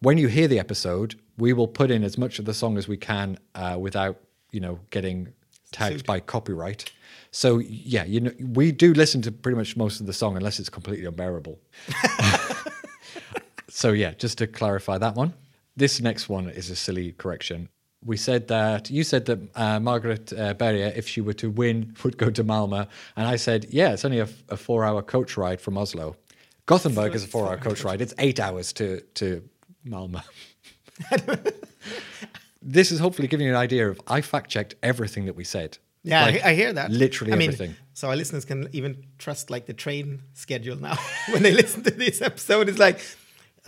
When 0.00 0.16
you 0.18 0.26
hear 0.28 0.48
the 0.48 0.58
episode, 0.58 1.14
we 1.36 1.52
will 1.52 1.68
put 1.68 1.90
in 1.90 2.02
as 2.02 2.16
much 2.18 2.38
of 2.38 2.44
the 2.44 2.54
song 2.54 2.76
as 2.78 2.88
we 2.88 2.96
can 2.96 3.38
uh, 3.54 3.76
without, 3.78 4.18
you 4.52 4.60
know, 4.60 4.80
getting 4.90 5.28
tagged 5.70 5.98
Sued. 5.98 6.06
by 6.06 6.20
copyright. 6.20 6.90
So 7.30 7.58
yeah, 7.58 8.04
you 8.04 8.20
know, 8.20 8.32
we 8.40 8.72
do 8.72 8.94
listen 8.94 9.20
to 9.22 9.30
pretty 9.32 9.56
much 9.56 9.76
most 9.76 10.00
of 10.00 10.06
the 10.06 10.12
song 10.12 10.36
unless 10.36 10.58
it's 10.58 10.70
completely 10.70 11.04
unbearable. 11.04 11.58
so 13.68 13.92
yeah, 13.92 14.12
just 14.12 14.38
to 14.38 14.46
clarify 14.46 14.98
that 14.98 15.14
one. 15.14 15.34
This 15.76 16.00
next 16.00 16.28
one 16.28 16.48
is 16.48 16.70
a 16.70 16.76
silly 16.76 17.12
correction. 17.12 17.68
We 18.04 18.16
said 18.16 18.48
that 18.48 18.90
you 18.90 19.04
said 19.04 19.26
that 19.26 19.38
uh, 19.54 19.80
Margaret 19.80 20.32
uh, 20.32 20.54
Berrier, 20.54 20.92
if 20.96 21.08
she 21.08 21.20
were 21.20 21.32
to 21.34 21.50
win, 21.50 21.94
would 22.04 22.16
go 22.16 22.30
to 22.30 22.44
Malmö, 22.44 22.86
and 23.16 23.28
I 23.28 23.36
said, 23.36 23.66
yeah, 23.70 23.92
it's 23.92 24.04
only 24.04 24.20
a, 24.20 24.28
a 24.48 24.56
four-hour 24.56 25.02
coach 25.02 25.36
ride 25.36 25.60
from 25.60 25.76
Oslo. 25.76 26.16
Gothenburg 26.66 27.14
is 27.14 27.24
a 27.24 27.28
four-hour 27.28 27.56
coach 27.58 27.82
ride. 27.82 28.00
It's 28.00 28.14
eight 28.18 28.40
hours 28.40 28.72
to 28.74 29.00
to 29.14 29.42
Malmö. 29.86 30.22
this 32.62 32.90
is 32.92 32.98
hopefully 32.98 33.28
giving 33.28 33.46
you 33.46 33.52
an 33.52 33.58
idea 33.58 33.88
of 33.88 34.00
I 34.06 34.20
fact-checked 34.20 34.74
everything 34.82 35.26
that 35.26 35.36
we 35.36 35.44
said. 35.44 35.78
Yeah, 36.04 36.24
Like, 36.24 36.44
I, 36.44 36.50
I 36.50 36.54
hear 36.54 36.72
that. 36.72 36.90
Literally 36.90 37.32
I 37.32 37.36
mean, 37.36 37.50
everything. 37.50 37.76
So 37.92 38.08
our 38.08 38.16
listeners 38.16 38.44
can 38.44 38.68
even 38.72 39.04
trust 39.18 39.50
like 39.50 39.66
the 39.66 39.74
train 39.74 40.22
schedule 40.32 40.76
now 40.76 40.96
when 41.30 41.42
they 41.42 41.52
listen 41.52 41.82
to 41.82 41.90
this 41.90 42.22
episode. 42.22 42.68
It's 42.68 42.78
like, 42.78 43.00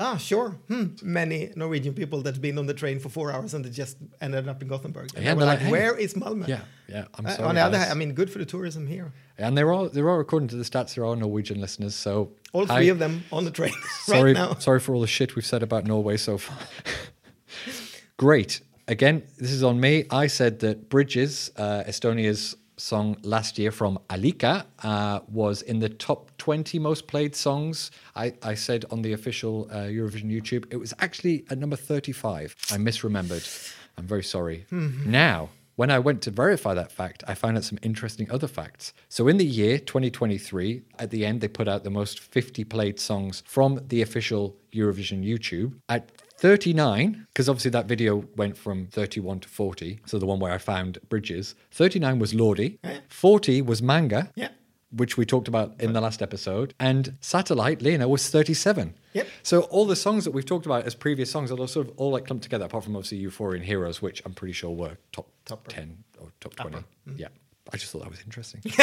ah, 0.00 0.16
sure. 0.16 0.50
Hmm. 0.68 0.86
Many 1.02 1.50
Norwegian 1.54 1.94
people 1.94 2.22
that's 2.22 2.38
been 2.38 2.58
on 2.58 2.66
the 2.66 2.74
train 2.74 2.98
for 2.98 3.08
four 3.10 3.30
hours 3.32 3.54
and 3.54 3.64
they 3.64 3.70
just 3.70 3.96
ended 4.20 4.48
up 4.48 4.60
in 4.62 4.68
Gothenburg. 4.68 5.10
And 5.14 5.24
Yeah, 5.24 5.34
were 5.34 5.40
they're 5.40 5.46
like, 5.54 5.58
hey. 5.60 5.70
where 5.70 5.96
is 5.96 6.14
Malmö? 6.14 6.48
Yeah, 6.48 6.62
yeah. 6.88 7.04
I'm 7.16 7.26
Uh, 7.26 7.48
on 7.48 7.54
the 7.54 7.60
other 7.60 7.78
hand, 7.78 7.90
I 7.92 7.94
mean, 7.94 8.12
good 8.14 8.30
for 8.30 8.38
the 8.38 8.46
tourism 8.46 8.86
here. 8.86 9.12
And 9.38 9.56
there 9.56 9.72
are 9.72 9.88
there 9.88 10.08
are 10.08 10.20
according 10.20 10.48
to 10.48 10.56
the 10.56 10.64
stats 10.64 10.94
there 10.94 11.04
are 11.06 11.14
Norwegian 11.16 11.60
listeners. 11.60 11.94
So 11.94 12.32
All 12.52 12.66
three 12.66 12.88
of 12.90 12.98
them 12.98 13.22
on 13.30 13.44
the 13.44 13.50
train 13.50 13.72
Sorry, 14.06 14.32
right 14.34 14.40
now. 14.42 14.54
sorry 14.58 14.80
for 14.80 14.94
all 14.94 15.00
the 15.00 15.06
shit 15.18 15.36
we've 15.36 15.46
said 15.46 15.62
about 15.62 15.84
Norway 15.86 16.16
so 16.16 16.38
far. 16.38 16.58
Great. 18.16 18.60
Again, 18.88 19.22
this 19.38 19.52
is 19.52 19.62
on 19.62 19.78
me. 19.80 20.04
I 20.10 20.26
said 20.26 20.58
that 20.60 20.88
Bridges, 20.88 21.50
uh, 21.56 21.84
Estonia's 21.86 22.56
song 22.80 23.16
last 23.22 23.58
year 23.58 23.70
from 23.70 23.98
Alika 24.08 24.64
uh, 24.82 25.20
was 25.28 25.62
in 25.62 25.78
the 25.78 25.88
top 25.88 26.30
20 26.38 26.78
most 26.78 27.06
played 27.06 27.36
songs. 27.36 27.90
I, 28.16 28.32
I 28.42 28.54
said 28.54 28.84
on 28.90 29.02
the 29.02 29.12
official 29.12 29.68
uh, 29.70 29.76
Eurovision 29.84 30.30
YouTube, 30.30 30.64
it 30.70 30.76
was 30.76 30.94
actually 30.98 31.44
at 31.50 31.58
number 31.58 31.76
35. 31.76 32.56
I 32.70 32.76
misremembered. 32.76 33.74
I'm 33.98 34.06
very 34.06 34.24
sorry. 34.24 34.66
Now, 35.10 35.50
when 35.76 35.90
I 35.90 35.98
went 35.98 36.22
to 36.22 36.30
verify 36.30 36.74
that 36.74 36.92
fact, 36.92 37.22
I 37.26 37.34
found 37.34 37.56
out 37.56 37.64
some 37.64 37.78
interesting 37.82 38.30
other 38.30 38.48
facts. 38.48 38.92
So, 39.08 39.28
in 39.28 39.38
the 39.38 39.46
year 39.46 39.78
2023, 39.78 40.82
at 40.98 41.10
the 41.10 41.24
end, 41.24 41.40
they 41.40 41.48
put 41.48 41.68
out 41.68 41.84
the 41.84 41.90
most 41.90 42.20
50 42.20 42.64
played 42.64 43.00
songs 43.00 43.42
from 43.46 43.80
the 43.88 44.02
official 44.02 44.56
Eurovision 44.74 45.24
YouTube. 45.24 45.74
At 45.88 46.10
39, 46.40 47.26
because 47.28 47.48
obviously 47.50 47.70
that 47.72 47.84
video 47.86 48.24
went 48.34 48.56
from 48.56 48.86
31 48.86 49.40
to 49.40 49.48
40, 49.48 50.00
so 50.06 50.18
the 50.18 50.24
one 50.26 50.40
where 50.40 50.52
I 50.52 50.58
found 50.58 50.98
bridges. 51.10 51.54
39 51.72 52.18
was 52.18 52.32
Lordi, 52.32 52.78
40 53.08 53.60
was 53.62 53.82
Manga, 53.82 54.30
Yeah. 54.34 54.48
which 54.90 55.18
we 55.18 55.26
talked 55.26 55.48
about 55.48 55.78
in 55.78 55.92
the 55.92 56.00
last 56.00 56.22
episode, 56.22 56.72
and 56.80 57.14
Satellite, 57.20 57.82
Lena, 57.82 58.08
was 58.08 58.30
37. 58.30 58.94
Yep. 59.12 59.28
So 59.42 59.60
all 59.64 59.84
the 59.84 59.94
songs 59.96 60.24
that 60.24 60.30
we've 60.30 60.46
talked 60.46 60.64
about 60.64 60.86
as 60.86 60.94
previous 60.94 61.30
songs 61.30 61.52
are 61.52 61.68
sort 61.68 61.88
of 61.88 61.92
all 61.98 62.10
like 62.12 62.24
clumped 62.26 62.42
together, 62.44 62.64
apart 62.64 62.84
from 62.84 62.96
obviously 62.96 63.18
Euphoria 63.18 63.56
and 63.56 63.64
Heroes, 63.66 64.00
which 64.00 64.22
I'm 64.24 64.32
pretty 64.32 64.54
sure 64.54 64.70
were 64.70 64.96
top 65.12 65.28
top 65.44 65.68
10 65.68 66.04
or 66.18 66.28
top 66.40 66.56
20. 66.56 66.76
Mm-hmm. 66.78 67.18
Yeah. 67.18 67.28
I 67.72 67.76
just 67.76 67.92
thought 67.92 68.00
that 68.02 68.10
was 68.10 68.22
interesting. 68.22 68.62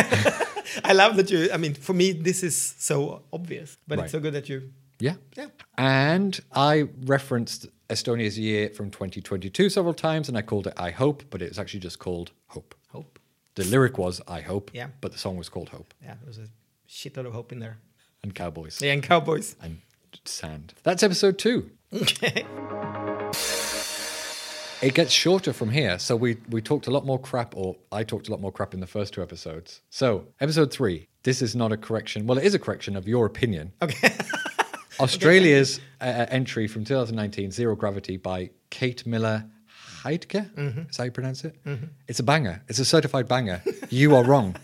I 0.85 0.93
love 0.93 1.17
that 1.17 1.29
you. 1.31 1.49
I 1.51 1.57
mean, 1.57 1.73
for 1.73 1.93
me, 1.93 2.11
this 2.13 2.43
is 2.43 2.55
so 2.77 3.23
obvious, 3.33 3.77
but 3.87 3.97
Right. 3.97 4.03
it's 4.05 4.11
so 4.11 4.19
good 4.19 4.33
that 4.35 4.47
you. 4.47 4.71
Yeah. 4.99 5.15
Yeah. 5.35 5.47
And 5.77 6.39
I 6.53 6.87
referenced 7.05 7.67
Estonia's 7.89 8.37
year 8.37 8.69
from 8.69 8.89
2022 8.91 9.69
several 9.69 9.93
times, 9.93 10.27
and 10.29 10.37
I 10.37 10.41
called 10.41 10.67
it 10.67 10.73
I 10.77 10.91
Hope, 10.91 11.23
but 11.29 11.41
it's 11.41 11.57
actually 11.59 11.79
just 11.81 11.99
called 11.99 12.31
Hope. 12.47 12.75
Hope. 12.89 13.19
The 13.55 13.63
lyric 13.65 13.97
was 13.97 14.21
I 14.27 14.41
Hope, 14.41 14.71
Yeah. 14.73 14.87
but 15.01 15.11
the 15.11 15.17
song 15.17 15.37
was 15.37 15.49
called 15.49 15.69
Hope. 15.69 15.93
Yeah, 16.01 16.15
there 16.15 16.27
was 16.27 16.37
a 16.37 16.47
shitload 16.89 17.25
of 17.27 17.33
hope 17.33 17.51
in 17.51 17.59
there. 17.59 17.77
And 18.23 18.33
Cowboys. 18.35 18.81
Yeah, 18.81 18.93
and 18.93 19.03
Cowboys. 19.03 19.55
And 19.61 19.81
Sand. 20.25 20.73
That's 20.83 21.03
episode 21.03 21.37
two. 21.37 21.69
Okay. 21.93 22.45
It 24.79 24.93
gets 24.93 25.11
shorter 25.11 25.53
from 25.53 25.69
here. 25.71 25.97
So 25.97 26.15
we 26.15 26.37
we 26.49 26.61
talked 26.61 26.85
a 26.87 26.91
lot 26.91 27.03
more 27.05 27.19
crap, 27.19 27.55
or 27.57 27.75
I 27.91 28.03
talked 28.03 28.27
a 28.27 28.31
lot 28.31 28.39
more 28.41 28.51
crap 28.51 28.73
in 28.75 28.79
the 28.79 28.85
first 28.87 29.13
two 29.13 29.23
episodes. 29.23 29.81
So 29.89 30.27
episode 30.39 30.71
three. 30.71 31.07
This 31.23 31.41
is 31.41 31.55
not 31.55 31.71
a 31.71 31.77
correction. 31.77 32.27
Well, 32.27 32.37
it 32.37 32.45
is 32.45 32.53
a 32.53 32.59
correction 32.59 32.95
of 32.95 33.07
your 33.07 33.25
opinion. 33.25 33.73
Okay. 33.81 34.13
Australia's 34.99 35.79
uh, 36.01 36.25
entry 36.29 36.67
from 36.67 36.83
2019, 36.85 37.51
Zero 37.51 37.75
Gravity 37.75 38.17
by 38.17 38.49
Kate 38.69 39.05
Miller 39.05 39.45
Heidke. 40.03 40.53
Mm-hmm. 40.53 40.89
Is 40.89 40.97
how 40.97 41.03
you 41.05 41.11
pronounce 41.11 41.43
it? 41.43 41.55
It's 42.07 42.19
a 42.19 42.23
banger. 42.23 42.61
It's 42.67 42.79
a 42.79 42.85
certified 42.85 43.27
banger. 43.27 43.61
you 43.89 44.15
are 44.15 44.23
wrong. 44.23 44.55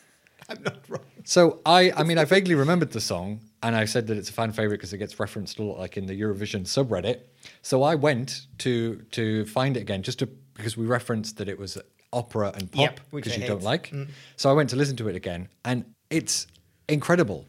I'm 0.48 0.62
not 0.62 0.78
wrong. 0.88 1.00
So 1.24 1.60
I, 1.64 1.92
I 1.96 2.02
mean, 2.02 2.18
I 2.18 2.24
vaguely 2.24 2.54
remembered 2.54 2.92
the 2.92 3.00
song, 3.00 3.40
and 3.62 3.76
I 3.76 3.84
said 3.84 4.06
that 4.08 4.16
it's 4.16 4.28
a 4.28 4.32
fan 4.32 4.52
favorite 4.52 4.78
because 4.78 4.92
it 4.92 4.98
gets 4.98 5.18
referenced 5.20 5.58
a 5.58 5.62
lot, 5.62 5.78
like 5.78 5.96
in 5.96 6.06
the 6.06 6.20
Eurovision 6.20 6.62
subreddit. 6.62 7.20
So 7.62 7.82
I 7.82 7.94
went 7.94 8.46
to 8.58 8.96
to 9.12 9.46
find 9.46 9.76
it 9.76 9.80
again, 9.80 10.02
just 10.02 10.18
to 10.18 10.26
because 10.54 10.76
we 10.76 10.86
referenced 10.86 11.36
that 11.38 11.48
it 11.48 11.58
was 11.58 11.78
opera 12.12 12.52
and 12.54 12.70
pop, 12.70 13.00
because 13.12 13.36
you 13.36 13.46
don't 13.46 13.58
hate. 13.58 13.62
Mm. 13.62 13.64
like. 13.64 13.92
So 14.36 14.50
I 14.50 14.52
went 14.52 14.70
to 14.70 14.76
listen 14.76 14.96
to 14.96 15.08
it 15.08 15.16
again, 15.16 15.48
and 15.64 15.84
it's 16.10 16.46
incredible. 16.88 17.46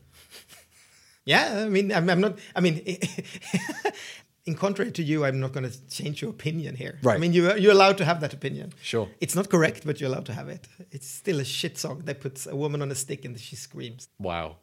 Yeah, 1.26 1.64
I 1.66 1.70
mean, 1.70 1.92
I'm, 1.92 2.10
I'm 2.10 2.20
not. 2.20 2.40
I 2.56 2.60
mean, 2.60 2.82
in 4.46 4.56
contrary 4.56 4.92
to 4.92 5.04
you, 5.04 5.24
I'm 5.24 5.40
not 5.40 5.54
going 5.54 5.70
to 5.70 5.88
change 5.88 6.22
your 6.22 6.32
opinion 6.32 6.76
here. 6.76 7.00
Right. 7.02 7.16
I 7.16 7.18
mean, 7.18 7.34
you 7.34 7.56
you're 7.56 7.72
allowed 7.72 7.98
to 8.00 8.06
have 8.06 8.20
that 8.22 8.34
opinion. 8.34 8.74
Sure. 8.82 9.08
It's 9.22 9.36
not 9.36 9.50
correct, 9.50 9.86
but 9.86 10.00
you're 10.02 10.10
allowed 10.10 10.26
to 10.26 10.34
have 10.34 10.50
it. 10.50 10.68
It's 10.92 11.08
still 11.08 11.40
a 11.40 11.46
shit 11.46 11.78
song 11.78 12.02
that 12.06 12.20
puts 12.20 12.46
a 12.46 12.56
woman 12.56 12.82
on 12.82 12.92
a 12.92 12.96
stick 12.96 13.26
and 13.26 13.40
she 13.40 13.56
screams. 13.56 14.10
Wow. 14.20 14.58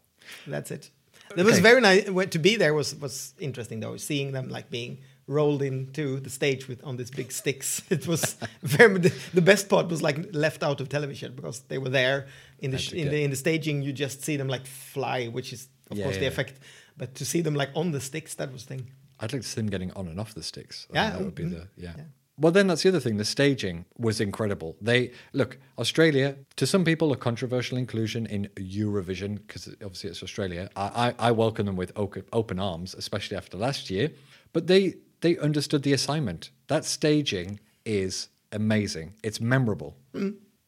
That's 0.47 0.71
it. 0.71 0.91
It 1.37 1.45
was 1.45 1.61
very 1.61 1.81
nice 1.81 2.05
to 2.05 2.39
be 2.39 2.57
there. 2.57 2.75
Was 2.75 2.95
was 2.97 3.35
interesting 3.39 3.81
though, 3.81 3.97
seeing 3.97 4.33
them 4.33 4.49
like 4.49 4.69
being 4.69 4.99
rolled 5.27 5.63
into 5.63 6.19
the 6.19 6.29
stage 6.29 6.67
with 6.67 6.85
on 6.85 6.97
these 6.97 7.11
big 7.11 7.31
sticks. 7.33 7.83
It 7.91 8.07
was 8.07 8.37
very. 8.63 8.99
The, 8.99 9.15
the 9.33 9.43
best 9.43 9.69
part 9.69 9.89
was 9.89 10.03
like 10.03 10.35
left 10.35 10.63
out 10.63 10.81
of 10.81 10.89
television 10.89 11.35
because 11.37 11.61
they 11.69 11.79
were 11.79 11.89
there 11.89 12.27
in 12.59 12.73
the 12.73 12.79
sh- 12.79 12.93
in 12.95 13.11
the 13.11 13.23
in 13.23 13.31
the 13.31 13.37
staging. 13.37 13.83
You 13.83 13.93
just 13.93 14.25
see 14.25 14.37
them 14.37 14.49
like 14.49 14.67
fly, 14.67 15.29
which 15.29 15.53
is 15.53 15.69
of 15.91 15.97
Yeah, 15.99 16.05
course 16.05 16.19
the 16.19 16.27
effect. 16.27 16.55
But 16.97 17.15
to 17.17 17.25
see 17.25 17.41
them 17.43 17.55
like 17.55 17.71
on 17.75 17.93
the 17.93 18.01
sticks, 18.01 18.35
that 18.35 18.53
was 18.53 18.65
the 18.67 18.77
thing. 18.77 18.91
I'd 19.21 19.33
like 19.33 19.43
to 19.43 19.49
see 19.49 19.61
them 19.61 19.71
getting 19.71 19.93
on 19.93 20.09
and 20.09 20.19
off 20.19 20.35
the 20.35 20.43
sticks. 20.43 20.87
I 20.91 20.95
Yeah, 20.95 21.11
that 21.11 21.21
would 21.21 21.35
be 21.35 21.45
mm, 21.45 21.51
the 21.51 21.69
yeah. 21.77 21.93
yeah. 21.97 22.05
Well, 22.39 22.53
then 22.53 22.69
that's 22.69 22.83
the 22.83 22.89
other 22.89 23.01
thing. 23.01 23.19
The 23.19 23.25
staging 23.27 23.85
was 23.99 24.19
incredible. 24.19 24.75
They 24.81 25.13
look 25.35 25.59
Australia 25.77 26.37
to 26.57 26.67
some 26.67 26.85
people 26.85 27.13
a 27.13 27.17
controversial 27.17 27.77
inclusion 27.77 28.25
in 28.25 28.49
Eurovision 28.57 29.47
because 29.47 29.69
obviously 29.85 30.09
it's 30.09 30.23
Australia. 30.23 30.71
I, 30.75 31.15
I, 31.19 31.29
I 31.29 31.31
welcome 31.33 31.67
them 31.67 31.77
with 31.77 31.93
open, 31.97 32.59
arms, 32.59 32.95
especially 32.95 33.37
after 33.37 33.59
last 33.59 33.91
year. 33.91 34.11
But 34.55 34.69
they 34.69 34.95
they 35.21 35.37
understood 35.37 35.83
the 35.83 35.93
assignment. 35.93 36.51
That 36.69 36.87
staging 36.87 37.61
is 37.85 38.29
amazing. 38.53 39.15
It's 39.23 39.39
memorable. 39.41 39.97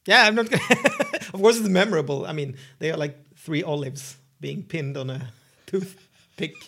Yeah, 0.06 0.24
I'm 0.26 0.34
not. 0.34 0.50
Gonna 0.50 0.64
of 1.32 1.40
course, 1.40 1.58
it's 1.58 1.68
memorable. 1.68 2.26
I 2.26 2.32
mean, 2.34 2.56
they 2.80 2.90
are 2.90 2.98
like 2.98 3.16
three 3.36 3.62
olives 3.62 4.18
being 4.42 4.62
pinned 4.64 4.96
on 4.98 5.08
a 5.08 5.20
toothpick. 5.66 6.54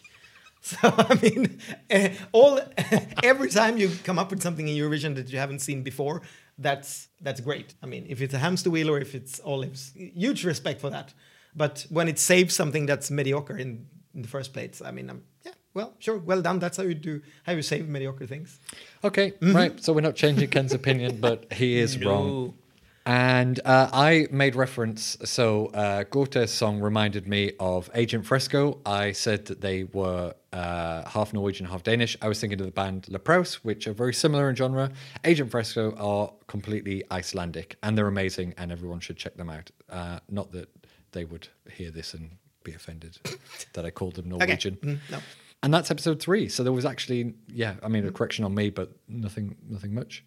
So 0.66 0.78
I 0.82 1.14
mean, 1.22 1.58
eh, 1.90 2.14
all 2.32 2.58
every 3.22 3.50
time 3.50 3.76
you 3.76 3.90
come 4.02 4.18
up 4.18 4.30
with 4.30 4.42
something 4.42 4.66
in 4.66 4.74
Eurovision 4.82 5.14
that 5.16 5.28
you 5.30 5.38
haven't 5.38 5.58
seen 5.60 5.82
before, 5.82 6.22
that's 6.56 7.08
that's 7.20 7.40
great. 7.42 7.74
I 7.82 7.86
mean, 7.86 8.06
if 8.08 8.22
it's 8.22 8.32
a 8.32 8.38
hamster 8.38 8.70
wheel 8.70 8.88
or 8.88 8.98
if 8.98 9.14
it's 9.14 9.40
olives, 9.44 9.92
huge 9.94 10.42
respect 10.42 10.80
for 10.80 10.88
that. 10.88 11.12
But 11.54 11.84
when 11.90 12.08
it 12.08 12.18
saves 12.18 12.54
something 12.54 12.86
that's 12.86 13.10
mediocre 13.10 13.58
in, 13.58 13.86
in 14.14 14.22
the 14.22 14.28
first 14.28 14.54
place, 14.54 14.80
I 14.82 14.90
mean, 14.90 15.10
um, 15.10 15.20
yeah, 15.44 15.52
well, 15.74 15.92
sure, 15.98 16.16
well 16.16 16.40
done. 16.40 16.58
That's 16.60 16.78
how 16.78 16.84
you 16.84 16.94
do 16.94 17.20
how 17.42 17.52
you 17.52 17.60
save 17.62 17.86
mediocre 17.86 18.26
things. 18.26 18.58
Okay, 19.02 19.32
Mm-hmm. 19.32 19.56
right. 19.56 19.84
So 19.84 19.92
we're 19.92 20.00
not 20.10 20.16
changing 20.16 20.48
Ken's 20.48 20.72
opinion, 20.72 21.18
but 21.20 21.52
he 21.52 21.78
is 21.78 21.98
wrong. 22.02 22.54
And 23.06 23.60
uh, 23.66 23.90
I 23.92 24.28
made 24.30 24.56
reference. 24.56 25.18
So 25.24 25.66
uh, 25.66 26.46
song 26.46 26.80
reminded 26.80 27.28
me 27.28 27.52
of 27.60 27.90
Agent 27.94 28.24
Fresco. 28.24 28.80
I 28.86 29.12
said 29.12 29.44
that 29.46 29.60
they 29.60 29.84
were 29.84 30.34
uh, 30.54 31.06
half 31.08 31.34
Norwegian, 31.34 31.66
half 31.66 31.82
Danish. 31.82 32.16
I 32.22 32.28
was 32.28 32.40
thinking 32.40 32.60
of 32.60 32.66
the 32.66 32.72
band 32.72 33.06
Leprous, 33.10 33.62
which 33.62 33.86
are 33.86 33.92
very 33.92 34.14
similar 34.14 34.48
in 34.48 34.56
genre. 34.56 34.90
Agent 35.24 35.50
Fresco 35.50 35.94
are 35.96 36.32
completely 36.46 37.04
Icelandic, 37.10 37.76
and 37.82 37.98
they're 37.98 38.06
amazing, 38.06 38.54
and 38.56 38.72
everyone 38.72 39.00
should 39.00 39.18
check 39.18 39.36
them 39.36 39.50
out. 39.50 39.70
Uh, 39.90 40.20
not 40.30 40.52
that 40.52 40.68
they 41.12 41.26
would 41.26 41.48
hear 41.70 41.90
this 41.90 42.14
and 42.14 42.30
be 42.62 42.72
offended 42.72 43.18
that 43.74 43.84
I 43.84 43.90
called 43.90 44.14
them 44.14 44.30
Norwegian. 44.30 44.76
Mm, 44.76 44.98
no. 45.10 45.18
And 45.62 45.72
that's 45.72 45.90
episode 45.90 46.20
three. 46.20 46.48
So 46.48 46.62
there 46.62 46.72
was 46.72 46.84
actually, 46.84 47.34
yeah, 47.48 47.74
I 47.82 47.88
mean, 47.88 48.06
a 48.06 48.12
correction 48.12 48.44
on 48.44 48.54
me, 48.54 48.70
but 48.70 48.92
nothing, 49.08 49.56
nothing 49.68 49.94
much. 49.94 50.24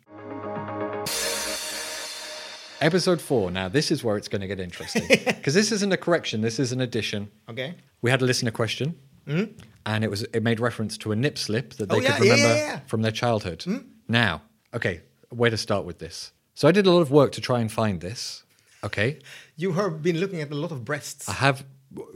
Episode 2.79 3.19
four. 3.21 3.49
Now, 3.51 3.67
this 3.69 3.89
is 3.91 4.03
where 4.03 4.17
it's 4.17 4.27
going 4.27 4.41
to 4.41 4.47
get 4.47 4.59
interesting 4.59 5.03
because 5.25 5.53
this 5.53 5.71
isn't 5.71 5.91
a 5.91 5.97
correction. 5.97 6.41
This 6.41 6.59
is 6.59 6.71
an 6.71 6.81
addition. 6.81 7.29
Okay. 7.49 7.75
We 8.01 8.11
had 8.11 8.21
a 8.21 8.25
listener 8.25 8.51
question, 8.51 8.95
and 9.25 10.03
it 10.03 10.09
was 10.09 10.23
it 10.33 10.43
made 10.43 10.59
reference 10.59 10.97
to 10.99 11.11
a 11.11 11.15
nip 11.15 11.37
slip 11.37 11.73
that 11.75 11.89
they 11.89 11.95
Oh, 11.95 11.99
yeah, 11.99 12.11
could 12.17 12.21
remember 12.23 12.47
yeah, 12.47 12.55
yeah. 12.55 12.79
from 12.85 13.01
their 13.01 13.11
childhood. 13.11 13.65
Now, 14.07 14.43
okay, 14.73 15.01
where 15.29 15.49
to 15.49 15.57
start 15.57 15.85
with 15.85 15.97
this? 15.99 16.31
So 16.53 16.67
I 16.67 16.71
did 16.71 16.85
a 16.85 16.91
lot 16.91 17.01
of 17.01 17.09
work 17.11 17.31
to 17.33 17.41
try 17.41 17.59
and 17.59 17.71
find 17.71 17.99
this. 18.01 18.43
Okay, 18.83 19.19
You 19.55 19.71
have 19.73 20.03
been 20.03 20.19
looking 20.19 20.39
at 20.41 20.51
a 20.51 20.55
lot 20.55 20.71
of 20.71 20.85
breasts. 20.85 21.27
I 21.27 21.33
have 21.33 21.65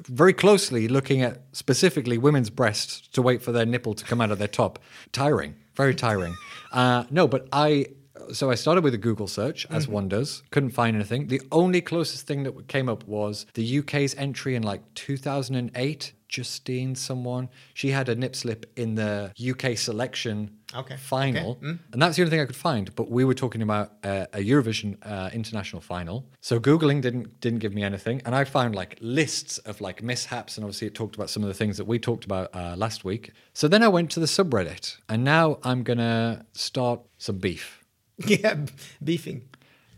very 0.07 0.33
closely 0.33 0.87
looking 0.87 1.23
at 1.23 1.41
specifically 1.53 2.17
women's 2.19 2.49
breasts 2.51 3.07
to 3.13 3.21
wait 3.21 3.41
for 3.41 3.51
their 3.51 3.65
nipple 3.65 3.95
to 3.95 4.05
come 4.05 4.21
out 4.21 4.29
of 4.31 4.37
their 4.37 4.47
top. 4.47 4.77
Tiring, 5.11 5.55
very 5.75 5.95
tiring. 5.95 6.35
Uh, 6.71 7.03
no, 7.11 7.27
but 7.27 7.49
I. 7.51 7.87
So 8.33 8.51
I 8.51 8.55
started 8.55 8.83
with 8.83 8.93
a 8.93 8.97
Google 8.97 9.27
search, 9.27 9.65
as 9.69 9.87
one 9.87 10.07
does. 10.07 10.43
Couldn't 10.51 10.71
find 10.71 10.95
anything. 10.95 11.27
The 11.27 11.41
only 11.51 11.81
closest 11.81 12.27
thing 12.27 12.43
that 12.43 12.67
came 12.67 12.89
up 12.89 13.05
was 13.07 13.45
the 13.53 13.79
UK's 13.79 14.15
entry 14.15 14.55
in 14.55 14.63
like 14.63 14.81
2008. 14.95 16.13
Justine, 16.27 16.95
someone, 16.95 17.49
she 17.73 17.89
had 17.89 18.07
a 18.07 18.15
nip 18.15 18.37
slip 18.37 18.65
in 18.77 18.95
the 18.95 19.33
UK 19.37 19.77
selection 19.77 20.61
Okay, 20.73 20.95
final, 20.95 21.51
okay, 21.51 21.77
and 21.91 22.01
that's 22.01 22.15
the 22.15 22.21
only 22.21 22.29
thing 22.29 22.39
I 22.39 22.45
could 22.45 22.55
find. 22.55 22.93
But 22.95 23.09
we 23.09 23.25
were 23.25 23.33
talking 23.33 23.61
about 23.61 23.91
uh, 24.03 24.27
a 24.33 24.37
Eurovision 24.39 24.97
uh, 25.01 25.29
international 25.33 25.81
final, 25.81 26.25
so 26.39 26.59
googling 26.59 27.01
didn't 27.01 27.41
didn't 27.41 27.59
give 27.59 27.73
me 27.73 27.83
anything, 27.83 28.21
and 28.25 28.33
I 28.33 28.45
found 28.45 28.75
like 28.75 28.97
lists 29.01 29.57
of 29.59 29.81
like 29.81 30.01
mishaps, 30.01 30.57
and 30.57 30.63
obviously 30.63 30.87
it 30.87 30.95
talked 30.95 31.15
about 31.15 31.29
some 31.29 31.43
of 31.43 31.47
the 31.47 31.53
things 31.53 31.77
that 31.77 31.85
we 31.85 31.99
talked 31.99 32.23
about 32.23 32.55
uh, 32.55 32.75
last 32.77 33.03
week. 33.03 33.31
So 33.53 33.67
then 33.67 33.83
I 33.83 33.89
went 33.89 34.11
to 34.11 34.19
the 34.19 34.25
subreddit, 34.25 34.97
and 35.09 35.23
now 35.23 35.59
I'm 35.63 35.83
gonna 35.83 36.45
start 36.53 37.01
some 37.17 37.39
beef. 37.39 37.80
yeah, 38.41 38.55
beefing. 39.03 39.43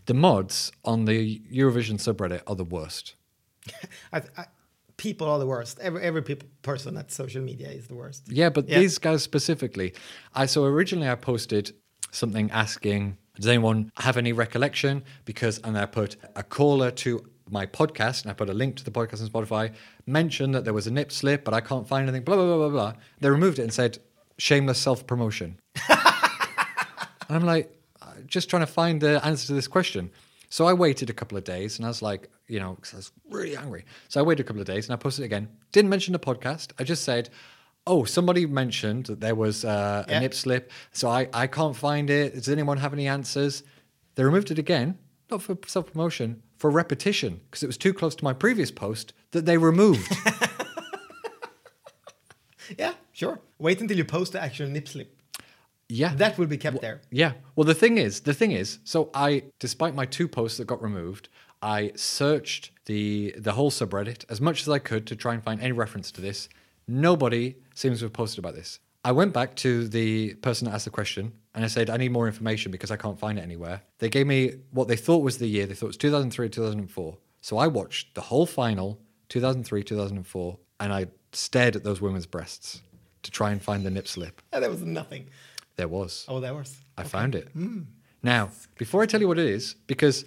The 0.06 0.14
mods 0.14 0.72
on 0.84 1.06
the 1.06 1.40
Eurovision 1.52 1.96
subreddit 1.98 2.42
are 2.48 2.56
the 2.56 2.64
worst. 2.66 3.16
I, 4.14 4.22
I, 4.38 4.46
people 4.98 5.28
are 5.30 5.40
the 5.40 5.48
worst. 5.48 5.80
Every 5.80 6.02
every 6.02 6.22
peop 6.22 6.44
person 6.62 6.98
at 6.98 7.12
social 7.12 7.42
media 7.42 7.70
is 7.70 7.88
the 7.88 7.96
worst. 7.96 8.24
Yeah, 8.30 8.50
but 8.50 8.68
Yeah. 8.68 8.80
these 8.80 8.98
guys 8.98 9.24
specifically. 9.24 9.94
I 10.34 10.46
so 10.46 10.66
originally 10.66 11.10
I 11.10 11.16
posted 11.16 11.74
something 12.12 12.52
asking 12.52 13.18
Does 13.36 13.48
anyone 13.48 13.92
have 13.98 14.18
any 14.18 14.34
recollection? 14.34 15.04
Because, 15.26 15.60
and 15.64 15.78
I 15.78 15.86
put 15.88 16.18
a 16.36 16.44
caller 16.44 16.92
to 16.92 17.24
my 17.50 17.66
podcast, 17.66 18.22
and 18.24 18.32
I 18.32 18.34
put 18.34 18.50
a 18.50 18.54
link 18.54 18.76
to 18.78 18.84
the 18.84 18.92
podcast 18.92 19.22
on 19.22 19.30
Spotify, 19.30 19.74
mentioned 20.06 20.54
that 20.56 20.64
there 20.66 20.74
was 20.74 20.86
a 20.88 20.92
nip 20.92 21.12
slip, 21.12 21.44
but 21.44 21.54
I 21.54 21.62
can't 21.62 21.88
find 21.88 22.08
anything, 22.08 22.24
blah, 22.24 22.36
blah, 22.36 22.46
blah, 22.46 22.58
blah, 22.58 22.70
blah. 22.70 22.94
They 23.22 23.30
removed 23.30 23.58
it 23.60 23.64
and 23.64 23.74
said, 23.74 23.98
shameless 24.38 24.78
self 24.80 25.06
promotion. 25.08 25.60
and 25.90 25.98
I'm 27.30 27.46
like, 27.46 27.72
just 28.28 28.50
trying 28.50 28.62
to 28.62 28.68
find 28.68 29.02
the 29.02 29.24
answer 29.26 29.48
to 29.48 29.54
this 29.54 29.68
question. 29.68 30.12
So 30.50 30.66
I 30.66 30.74
waited 30.74 31.10
a 31.10 31.14
couple 31.14 31.38
of 31.38 31.44
days 31.44 31.78
and 31.78 31.86
I 31.86 31.90
was 31.90 32.02
like, 32.02 32.30
you 32.48 32.60
know, 32.60 32.76
'cause 32.80 32.94
I 32.94 32.98
was 32.98 33.12
really 33.30 33.58
angry. 33.58 33.86
So 34.10 34.20
I 34.20 34.24
waited 34.24 34.44
a 34.44 34.48
couple 34.48 34.62
of 34.62 34.68
days 34.68 34.86
and 34.88 34.94
I 34.94 34.98
posted 34.98 35.24
it 35.24 35.26
again. 35.26 35.48
Didn't 35.72 35.90
mention 35.90 36.14
the 36.14 36.20
podcast. 36.20 36.72
I 36.78 36.84
just 36.84 37.04
said, 37.04 37.30
oh, 37.88 38.04
somebody 38.04 38.46
mentioned 38.46 39.06
that 39.08 39.20
there 39.20 39.36
was 39.36 39.66
uh, 39.66 40.06
a 40.08 40.20
nip 40.20 40.34
slip. 40.34 40.72
So 40.92 41.10
I, 41.10 41.28
I 41.34 41.48
can't 41.48 41.76
find 41.76 42.10
it. 42.10 42.36
Does 42.36 42.50
anyone 42.50 42.78
have 42.78 42.94
any 42.94 43.08
answers? 43.08 43.64
They 44.16 44.24
removed 44.24 44.52
it 44.52 44.60
again, 44.60 44.98
not 45.32 45.42
for 45.42 45.58
self 45.66 45.92
promotion, 45.92 46.44
for 46.58 46.70
repetition, 46.70 47.42
because 47.50 47.64
it 47.64 47.68
was 47.68 47.78
too 47.78 47.94
close 47.94 48.14
to 48.16 48.24
my 48.24 48.34
previous 48.34 48.70
post 48.72 49.14
that 49.32 49.46
they 49.46 49.58
removed. 49.58 50.12
Yeah, 52.80 52.94
sure. 53.12 53.40
Wait 53.60 53.82
until 53.82 53.98
you 53.98 54.06
post 54.06 54.32
the 54.32 54.42
actual 54.42 54.68
nip 54.70 54.88
slip. 54.88 55.16
Yeah. 55.94 56.16
That 56.16 56.38
will 56.38 56.48
be 56.48 56.58
kept 56.58 56.82
there. 56.82 57.02
Yeah. 57.12 57.34
Well, 57.56 57.66
the 57.66 57.74
thing 57.74 57.98
is, 57.98 58.22
the 58.22 58.34
thing 58.34 58.52
is, 58.52 58.80
so 58.84 59.10
I, 59.14 59.44
despite 59.60 59.94
my 59.96 60.06
two 60.06 60.28
posts 60.28 60.58
that 60.58 60.66
got 60.66 60.82
removed, 60.82 61.30
I 61.62 61.92
searched 61.96 62.72
the 62.86 63.34
the 63.38 63.54
whole 63.54 63.72
subreddit 63.72 64.26
as 64.30 64.42
much 64.42 64.62
as 64.62 64.70
I 64.70 64.80
could 64.80 65.08
to 65.08 65.16
try 65.16 65.34
and 65.34 65.44
find 65.44 65.62
any 65.62 65.72
reference 65.72 66.12
to 66.12 66.22
this. 66.22 66.50
Nobody 66.88 67.56
seems 67.76 68.00
to 68.00 68.06
have 68.06 68.14
posted 68.14 68.40
about 68.40 68.56
this. 68.56 68.80
I 69.06 69.12
went 69.12 69.34
back 69.34 69.56
to 69.58 69.88
the 69.88 70.34
person 70.36 70.66
that 70.66 70.76
asked 70.76 70.86
the 70.86 70.92
question 70.92 71.34
and 71.54 71.64
I 71.64 71.68
said, 71.68 71.90
I 71.90 71.98
need 71.98 72.12
more 72.12 72.28
information 72.28 72.72
because 72.72 72.92
I 72.92 72.98
can't 72.98 73.20
find 73.20 73.38
it 73.38 73.42
anywhere. 73.42 73.82
They 74.00 74.10
gave 74.10 74.28
me 74.28 74.56
what 74.72 74.88
they 74.88 74.96
thought 74.96 75.24
was 75.24 75.38
the 75.38 75.48
year. 75.48 75.66
They 75.66 75.74
thought 75.74 75.88
it 75.88 75.96
was 75.96 75.98
2003, 75.98 76.50
2004. 76.50 77.18
So 77.42 77.58
I 77.58 77.68
watched 77.68 78.16
the 78.16 78.22
whole 78.22 78.46
final, 78.46 79.00
2003, 79.30 79.84
2004, 79.84 80.58
and 80.80 80.94
I 80.94 81.08
stared 81.34 81.76
at 81.76 81.84
those 81.84 82.02
women's 82.02 82.26
breasts 82.26 82.82
to 83.24 83.32
try 83.32 83.52
and 83.52 83.62
find 83.62 83.86
the 83.86 83.92
nip 83.92 84.08
slip. 84.08 84.42
And 84.52 84.64
there 84.64 84.70
was 84.70 84.82
nothing. 84.82 85.28
There 85.76 85.88
was. 85.88 86.26
Oh, 86.28 86.40
there 86.40 86.54
was. 86.54 86.78
I 86.98 87.04
found 87.04 87.36
it. 87.36 87.50
Hmm. 87.50 87.82
Now, 88.22 88.52
before 88.78 89.02
I 89.02 89.06
tell 89.06 89.20
you 89.20 89.28
what 89.28 89.40
it 89.40 89.48
is, 89.48 89.76
because, 89.86 90.24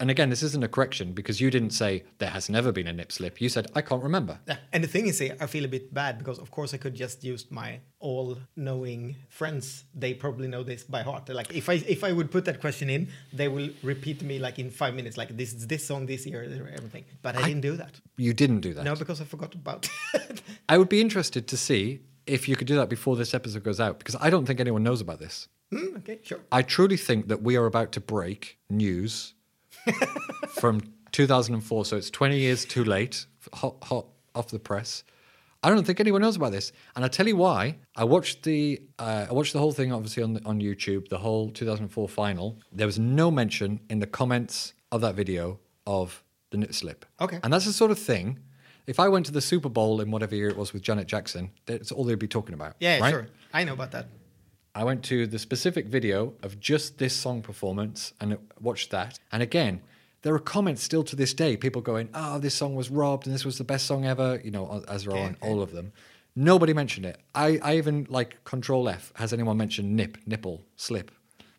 and 0.00 0.10
again, 0.10 0.28
this 0.28 0.42
isn't 0.42 0.62
a 0.62 0.68
correction 0.68 1.12
because 1.12 1.40
you 1.40 1.50
didn't 1.50 1.70
say 1.70 2.04
there 2.18 2.28
has 2.30 2.50
never 2.50 2.72
been 2.72 2.86
a 2.86 2.92
nip 2.92 3.10
slip. 3.10 3.40
You 3.40 3.48
said, 3.48 3.68
I 3.74 3.80
can't 3.80 4.02
remember. 4.02 4.38
Yeah. 4.46 4.56
And 4.72 4.84
the 4.84 4.88
thing 4.88 5.06
is, 5.06 5.22
I 5.22 5.46
feel 5.46 5.64
a 5.64 5.68
bit 5.68 5.94
bad 5.94 6.18
because, 6.18 6.38
of 6.38 6.50
course, 6.50 6.74
I 6.74 6.76
could 6.76 6.94
just 6.94 7.24
use 7.24 7.50
my 7.50 7.80
all-knowing 8.00 9.16
friends. 9.30 9.84
They 9.94 10.12
probably 10.12 10.46
know 10.46 10.62
this 10.62 10.84
by 10.84 11.02
heart. 11.02 11.28
Like, 11.30 11.54
if 11.54 11.70
I 11.70 11.74
if 11.74 12.04
I 12.04 12.12
would 12.12 12.30
put 12.30 12.44
that 12.44 12.60
question 12.60 12.90
in, 12.90 13.08
they 13.32 13.48
will 13.48 13.70
repeat 13.82 14.18
to 14.18 14.26
me 14.26 14.38
like 14.38 14.58
in 14.58 14.70
five 14.70 14.94
minutes, 14.94 15.16
like 15.16 15.34
this 15.34 15.54
is 15.54 15.66
this 15.66 15.86
song 15.86 16.04
this 16.04 16.26
year, 16.26 16.42
everything. 16.76 17.04
But 17.22 17.36
I, 17.36 17.42
didn't 17.48 17.62
do 17.62 17.76
that. 17.76 17.98
You 18.18 18.34
didn't 18.34 18.60
do 18.60 18.74
that. 18.74 18.84
No, 18.84 18.94
because 18.94 19.22
I 19.22 19.24
forgot 19.24 19.54
about. 19.54 19.88
it. 20.14 20.42
I 20.68 20.76
would 20.76 20.90
be 20.90 21.00
interested 21.00 21.48
to 21.48 21.56
see 21.56 22.00
if 22.28 22.48
you 22.48 22.56
could 22.56 22.66
do 22.66 22.76
that 22.76 22.88
before 22.88 23.16
this 23.16 23.34
episode 23.34 23.62
goes 23.64 23.80
out 23.80 23.98
because 23.98 24.16
I 24.20 24.30
don't 24.30 24.46
think 24.46 24.60
anyone 24.60 24.82
knows 24.82 25.00
about 25.00 25.18
this. 25.18 25.48
Hmm, 25.70 25.96
okay, 25.98 26.18
sure. 26.22 26.40
I 26.50 26.62
truly 26.62 26.96
think 26.96 27.28
that 27.28 27.42
we 27.42 27.56
are 27.56 27.66
about 27.66 27.92
to 27.92 28.00
break 28.00 28.58
news 28.70 29.34
from 30.48 30.82
2004. 31.12 31.84
So 31.84 31.96
it's 31.96 32.10
20 32.10 32.38
years 32.38 32.64
too 32.64 32.84
late, 32.84 33.26
hot, 33.52 33.76
hot 33.82 34.06
off 34.34 34.48
the 34.48 34.58
press. 34.58 35.04
I 35.62 35.70
don't 35.70 35.84
think 35.84 35.98
anyone 35.98 36.22
knows 36.22 36.36
about 36.36 36.52
this, 36.52 36.70
and 36.94 37.04
I 37.04 37.08
tell 37.08 37.26
you 37.26 37.36
why. 37.36 37.78
I 37.96 38.04
watched 38.04 38.44
the 38.44 38.80
uh, 38.98 39.26
I 39.28 39.32
watched 39.32 39.52
the 39.52 39.58
whole 39.58 39.72
thing, 39.72 39.92
obviously 39.92 40.22
on 40.22 40.40
on 40.44 40.60
YouTube, 40.60 41.08
the 41.08 41.18
whole 41.18 41.50
2004 41.50 42.08
final. 42.08 42.60
There 42.72 42.86
was 42.86 42.98
no 42.98 43.30
mention 43.32 43.80
in 43.90 43.98
the 43.98 44.06
comments 44.06 44.74
of 44.92 45.00
that 45.00 45.16
video 45.16 45.58
of 45.84 46.22
the 46.50 46.58
nip 46.58 46.72
slip. 46.72 47.04
Okay. 47.20 47.40
and 47.42 47.52
that's 47.52 47.64
the 47.64 47.72
sort 47.72 47.90
of 47.90 47.98
thing. 47.98 48.38
If 48.88 48.98
I 48.98 49.08
went 49.10 49.26
to 49.26 49.32
the 49.32 49.42
Super 49.42 49.68
Bowl 49.68 50.00
in 50.00 50.10
whatever 50.10 50.34
year 50.34 50.48
it 50.48 50.56
was 50.56 50.72
with 50.72 50.80
Janet 50.80 51.06
Jackson, 51.06 51.50
that's 51.66 51.92
all 51.92 52.04
they'd 52.04 52.18
be 52.18 52.26
talking 52.26 52.54
about. 52.54 52.74
Yeah, 52.80 53.00
right? 53.00 53.10
sure. 53.10 53.28
I 53.52 53.62
know 53.64 53.74
about 53.74 53.90
that. 53.90 54.06
I 54.74 54.82
went 54.84 55.04
to 55.04 55.26
the 55.26 55.38
specific 55.38 55.88
video 55.88 56.32
of 56.42 56.58
just 56.58 56.96
this 56.96 57.14
song 57.14 57.42
performance 57.42 58.14
and 58.18 58.38
watched 58.60 58.90
that. 58.92 59.18
And 59.30 59.42
again, 59.42 59.82
there 60.22 60.34
are 60.34 60.38
comments 60.38 60.82
still 60.82 61.04
to 61.04 61.16
this 61.16 61.34
day, 61.34 61.54
people 61.54 61.82
going, 61.82 62.08
"Oh, 62.14 62.38
this 62.38 62.54
song 62.54 62.74
was 62.74 62.88
robbed, 62.88 63.26
and 63.26 63.34
this 63.34 63.44
was 63.44 63.58
the 63.58 63.64
best 63.64 63.84
song 63.84 64.06
ever." 64.06 64.40
You 64.42 64.52
know, 64.52 64.82
as 64.88 65.04
there 65.04 65.14
are 65.14 65.18
on 65.18 65.36
all 65.42 65.60
of 65.60 65.72
them. 65.72 65.92
Nobody 66.34 66.72
mentioned 66.72 67.04
it. 67.04 67.18
I, 67.34 67.58
I 67.62 67.76
even 67.76 68.06
like 68.08 68.42
Control 68.44 68.88
F. 68.88 69.12
Has 69.16 69.34
anyone 69.34 69.58
mentioned 69.58 69.94
nip, 69.94 70.16
nipple, 70.24 70.62
slip, 70.76 71.10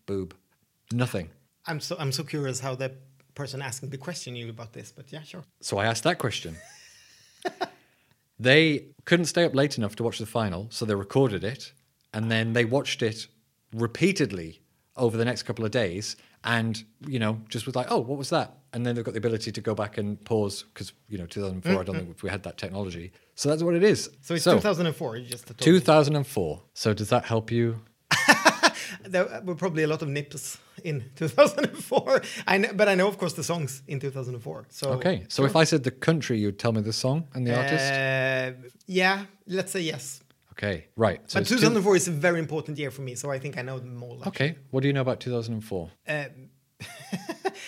boob? 0.08 0.34
Nothing. 0.92 1.30
I'm 1.68 1.80
so 1.80 1.96
I'm 2.00 2.12
so 2.12 2.24
curious 2.24 2.60
how 2.60 2.74
the 2.74 2.94
person 3.36 3.62
asking 3.62 3.90
the 3.92 3.98
question 3.98 4.34
knew 4.34 4.50
about 4.50 4.74
this. 4.74 4.92
But 4.92 5.12
yeah, 5.12 5.22
sure. 5.22 5.44
So 5.62 5.78
I 5.78 5.86
asked 5.86 6.04
that 6.06 6.18
question. 6.18 6.56
they 8.40 8.86
couldn't 9.06 9.26
stay 9.26 9.44
up 9.44 9.56
late 9.56 9.78
enough 9.78 9.96
to 9.98 10.04
watch 10.04 10.20
the 10.20 10.26
final, 10.26 10.68
so 10.70 10.86
they 10.86 10.96
recorded 10.96 11.44
it 11.44 11.74
and 12.14 12.32
then 12.32 12.54
they 12.54 12.66
watched 12.66 13.02
it 13.02 13.28
repeatedly 13.74 14.62
over 14.96 15.18
the 15.18 15.26
next 15.26 15.44
couple 15.44 15.66
of 15.66 15.72
days 15.72 16.16
and, 16.44 16.84
you 17.06 17.20
know, 17.20 17.40
just 17.50 17.66
was 17.66 17.76
like, 17.76 17.88
oh, 17.90 18.00
what 18.00 18.18
was 18.18 18.30
that? 18.30 18.58
And 18.74 18.86
then 18.86 18.96
they've 18.96 19.04
got 19.04 19.14
the 19.14 19.18
ability 19.18 19.52
to 19.52 19.62
go 19.62 19.76
back 19.76 19.98
and 19.98 20.24
pause 20.24 20.64
because, 20.74 20.94
you 21.08 21.18
know, 21.18 21.26
2004, 21.26 21.72
I 21.72 21.76
don't 21.84 21.96
mm-hmm. 21.96 22.06
think 22.06 22.24
we 22.24 22.30
had 22.30 22.44
that 22.44 22.58
technology. 22.58 23.12
So 23.36 23.50
that's 23.50 23.64
what 23.64 23.76
it 23.76 23.84
is. 23.84 24.10
So 24.22 24.36
it's 24.36 24.44
2004. 24.44 25.18
You 25.18 25.28
just 25.28 25.58
2004. 25.58 26.62
So 26.74 26.94
does 26.94 27.10
that 27.10 27.26
help 27.26 27.52
you? 27.52 27.82
There 29.04 29.42
were 29.46 29.56
probably 29.56 29.84
a 29.84 29.88
lot 29.88 30.02
of 30.02 30.08
nips 30.10 30.58
in 30.84 31.04
2004. 31.16 32.22
I 32.48 32.58
know, 32.58 32.70
but 32.74 32.88
I 32.88 32.96
know, 32.96 33.08
of 33.08 33.18
course, 33.18 33.34
the 33.34 33.44
songs 33.44 33.82
in 33.88 34.00
2004. 34.00 34.66
So 34.70 34.90
Okay. 34.94 35.26
So 35.30 35.46
if 35.46 35.56
I 35.56 35.66
said 35.66 35.84
the 35.84 35.92
country, 35.92 36.40
you'd 36.40 36.58
tell 36.60 36.72
me 36.72 36.82
the 36.82 36.94
song 36.94 37.28
and 37.34 37.46
the 37.48 37.56
artist? 37.58 37.92
Uh, 37.94 38.70
yeah, 38.88 39.26
let's 39.48 39.72
say 39.72 39.82
yes. 39.82 40.22
Okay. 40.54 40.88
Right. 40.98 41.20
So 41.30 41.36
but 41.40 41.42
it's 41.42 41.50
two- 41.50 41.56
2004 41.58 41.96
is 41.96 42.08
a 42.08 42.12
very 42.12 42.40
important 42.40 42.78
year 42.78 42.92
for 42.92 43.02
me, 43.02 43.16
so 43.16 43.32
I 43.32 43.40
think 43.40 43.58
I 43.58 43.62
know 43.62 43.80
them 43.80 44.02
all. 44.04 44.22
Okay. 44.28 44.56
What 44.72 44.82
do 44.82 44.88
you 44.88 44.94
know 44.94 45.02
about 45.02 45.20
2004? 45.20 45.90
Um, 46.08 46.26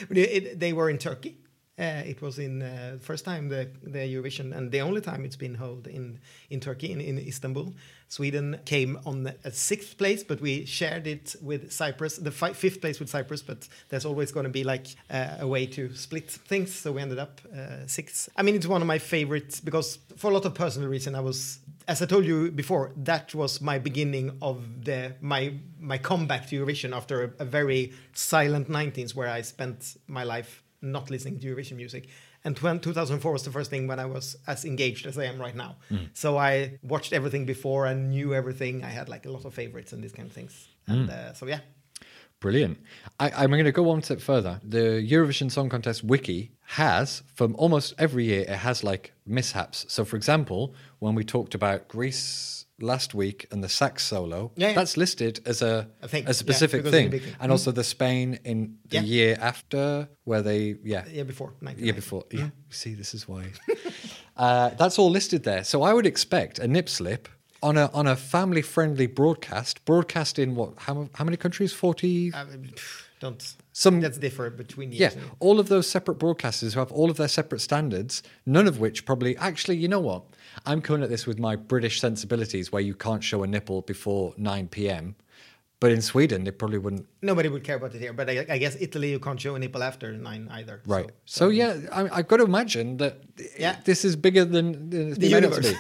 but 0.08 0.18
it, 0.18 0.30
it- 0.32 0.60
they 0.60 0.74
were 0.74 0.90
in 0.90 0.98
Turkey. 0.98 1.38
Uh, 1.82 2.04
it 2.06 2.22
was 2.22 2.38
in 2.38 2.62
uh, 2.62 2.96
first 3.02 3.26
time 3.26 3.50
the, 3.50 3.68
the 3.82 4.00
Eurovision 4.00 4.56
and 4.56 4.72
the 4.72 4.82
only 4.82 5.02
time 5.02 5.26
it's 5.26 5.36
been 5.36 5.56
held 5.56 5.88
in 5.88 6.20
in 6.52 6.60
Turkey 6.60 6.92
in, 6.92 7.02
in 7.02 7.18
Istanbul. 7.18 7.74
Sweden 8.08 8.60
came 8.66 9.00
on 9.06 9.34
a 9.46 9.52
sixth 9.52 9.98
place, 9.98 10.22
but 10.22 10.42
we 10.42 10.66
shared 10.66 11.08
it 11.08 11.34
with 11.42 11.72
Cyprus. 11.72 12.18
The 12.18 12.30
fi- 12.30 12.54
fifth 12.54 12.82
place 12.82 13.00
with 13.00 13.10
Cyprus, 13.10 13.42
but 13.42 13.68
there's 13.90 14.06
always 14.06 14.32
going 14.32 14.44
to 14.44 14.50
be 14.52 14.64
like 14.64 14.88
uh, 15.10 15.38
a 15.40 15.48
way 15.48 15.66
to 15.68 15.96
split 15.96 16.30
things. 16.30 16.72
So 16.72 16.92
we 16.92 17.02
ended 17.02 17.18
up 17.18 17.42
uh, 17.56 17.88
sixth. 17.88 18.30
I 18.36 18.44
mean, 18.44 18.54
it's 18.54 18.68
one 18.68 18.82
of 18.82 18.88
my 18.88 19.00
favorites 19.00 19.60
because 19.60 19.98
for 20.18 20.30
a 20.30 20.34
lot 20.34 20.46
of 20.46 20.54
personal 20.54 20.88
reason, 20.88 21.16
I 21.16 21.22
was, 21.22 21.60
as 21.88 22.02
I 22.04 22.06
told 22.06 22.26
you 22.26 22.52
before, 22.52 22.92
that 22.98 23.34
was 23.34 23.60
my 23.60 23.80
beginning 23.80 24.38
of 24.42 24.84
the 24.84 25.16
my 25.20 25.54
my 25.80 25.98
comeback 25.98 26.48
to 26.50 26.64
Eurovision 26.64 26.96
after 26.96 27.24
a, 27.24 27.44
a 27.44 27.46
very 27.46 27.94
silent 28.14 28.70
19s 28.70 29.16
where 29.16 29.30
I 29.30 29.42
spent 29.42 29.98
my 30.08 30.24
life 30.24 30.62
not 30.82 31.10
listening 31.10 31.40
to 31.40 31.56
Eurovision 31.56 31.78
music. 31.78 32.08
And 32.44 32.58
when 32.60 32.80
2004 32.80 33.32
was 33.32 33.44
the 33.44 33.52
first 33.52 33.70
thing 33.70 33.88
when 33.88 34.00
I 34.00 34.06
was 34.06 34.36
as 34.48 34.66
engaged 34.66 35.06
as 35.06 35.18
I 35.18 35.26
am 35.26 35.40
right 35.40 35.56
now. 35.56 35.76
So 36.14 36.38
I 36.38 36.80
watched 36.82 37.14
everything 37.14 37.46
before 37.46 37.86
and 37.86 38.10
knew 38.10 38.34
everything. 38.34 38.84
I 38.84 38.90
had 38.90 39.10
like 39.10 39.26
a 39.26 39.32
lot 39.32 39.46
of 39.46 39.54
favorites 39.54 39.94
and 39.94 40.04
these 40.04 40.14
kind 40.14 40.28
of 40.28 40.34
things. 40.34 40.68
And 40.88 41.10
uh, 41.10 41.34
so 41.34 41.46
yeah, 41.46 41.60
Brilliant. 42.42 42.80
I, 43.20 43.30
I'm 43.30 43.52
going 43.52 43.66
to 43.66 43.72
go 43.72 43.84
one 43.84 44.02
step 44.02 44.20
further. 44.20 44.60
The 44.64 45.08
Eurovision 45.08 45.52
Song 45.52 45.70
Contest 45.70 46.04
wiki 46.04 46.52
has, 46.64 47.22
from 47.36 47.56
almost 47.56 47.94
every 48.00 48.26
year, 48.26 48.42
it 48.42 48.50
has 48.50 48.84
like 48.84 49.14
mishaps. 49.28 49.86
So, 49.90 50.04
for 50.04 50.16
example, 50.16 50.74
when 50.98 51.14
we 51.14 51.24
talked 51.24 51.54
about 51.54 51.88
Greece 51.88 52.61
last 52.82 53.14
week 53.14 53.48
and 53.52 53.64
the 53.64 53.70
sax 53.70 54.04
solo, 54.04 54.52
Yeah, 54.56 54.70
yeah. 54.70 54.74
that's 54.76 54.98
listed 54.98 55.40
as 55.46 55.62
a, 55.62 55.88
A 56.02 56.08
thing, 56.08 56.28
a 56.28 56.34
specific 56.34 56.84
because 56.84 56.94
it's 56.94 57.00
a 57.00 57.02
thing. 57.04 57.12
big 57.12 57.24
thing. 57.24 57.36
And 57.40 57.52
also 57.52 57.72
the 57.72 57.84
Spain 57.84 58.40
in 58.44 58.78
the 58.90 58.98
Yeah. 58.98 59.04
year 59.04 59.38
after, 59.42 60.10
where 60.24 60.42
they, 60.42 60.76
yeah, 60.84 61.04
yeah 61.12 61.24
before 61.24 61.54
1990. 61.62 61.84
year 61.84 61.94
before. 61.94 62.24
Yeah, 62.32 62.50
see, 62.70 62.94
this 62.96 63.14
is 63.14 63.28
why. 63.28 63.46
uh, 64.38 64.70
that's 64.70 64.98
all 65.00 65.10
listed 65.10 65.44
there. 65.44 65.64
So 65.64 65.84
I 65.84 65.94
would 65.94 66.06
expect 66.06 66.60
a 66.60 66.68
nip 66.68 66.90
slip 66.90 67.28
on 67.64 67.78
a 67.78 67.90
on 67.94 68.08
a 68.08 68.16
family 68.16 68.62
friendly 68.64 69.08
broadcast, 69.08 69.86
broadcast 69.86 70.40
in 70.40 70.56
what? 70.56 70.74
How, 70.78 71.10
how 71.14 71.24
many 71.24 71.38
countries? 71.38 71.74
Forty. 71.74 72.34
Uh, 72.34 72.46
don't. 73.20 73.56
Some- 73.74 74.02
that's 74.02 74.18
different 74.18 74.58
between 74.58 74.92
years. 74.92 75.16
Yeah, 75.16 75.22
all 75.40 75.60
of 75.60 75.70
those 75.70 75.88
separate 75.88 76.18
broadcasters 76.18 76.74
who 76.74 76.80
have 76.80 76.92
all 76.92 77.10
of 77.12 77.18
their 77.18 77.28
separate 77.30 77.62
standards, 77.62 78.24
none 78.46 78.68
of 78.68 78.80
which 78.80 79.06
probably 79.06 79.38
actually, 79.38 79.78
you 79.78 79.88
know 79.88 80.00
what? 80.00 80.24
I'm 80.66 80.82
coming 80.82 81.04
at 81.04 81.10
this 81.10 81.26
with 81.26 81.40
my 81.40 81.56
British 81.56 82.00
sensibilities 82.00 82.72
where 82.72 82.82
you 82.82 82.94
can't 82.96 83.24
show 83.24 83.44
a 83.44 83.48
nipple 83.48 83.82
before 83.82 84.34
9 84.38 84.68
p.m. 84.68 85.16
But 85.80 85.92
in 85.92 86.02
Sweden, 86.02 86.44
they 86.44 86.52
probably 86.52 86.78
wouldn't. 86.78 87.08
Nobody 87.24 87.50
would 87.50 87.64
care 87.64 87.78
about 87.78 87.96
it 87.96 88.00
here, 88.00 88.14
but 88.14 88.30
I, 88.30 88.46
I 88.48 88.58
guess 88.60 88.78
Italy 88.80 89.10
you 89.12 89.20
can't 89.20 89.40
show 89.42 89.56
a 89.56 89.60
nipple 89.60 89.82
after 89.82 90.12
nine 90.14 90.48
either. 90.52 90.82
Right. 90.86 91.10
So, 91.26 91.50
yeah, 91.50 91.78
I, 91.92 92.20
I've 92.20 92.28
got 92.28 92.38
to 92.38 92.44
imagine 92.44 92.98
that 92.98 93.18
Yeah. 93.58 93.78
this 93.84 94.06
is 94.06 94.16
bigger 94.16 94.46
than, 94.46 94.92
than 94.92 95.14
The 95.16 95.28
universe. 95.28 95.74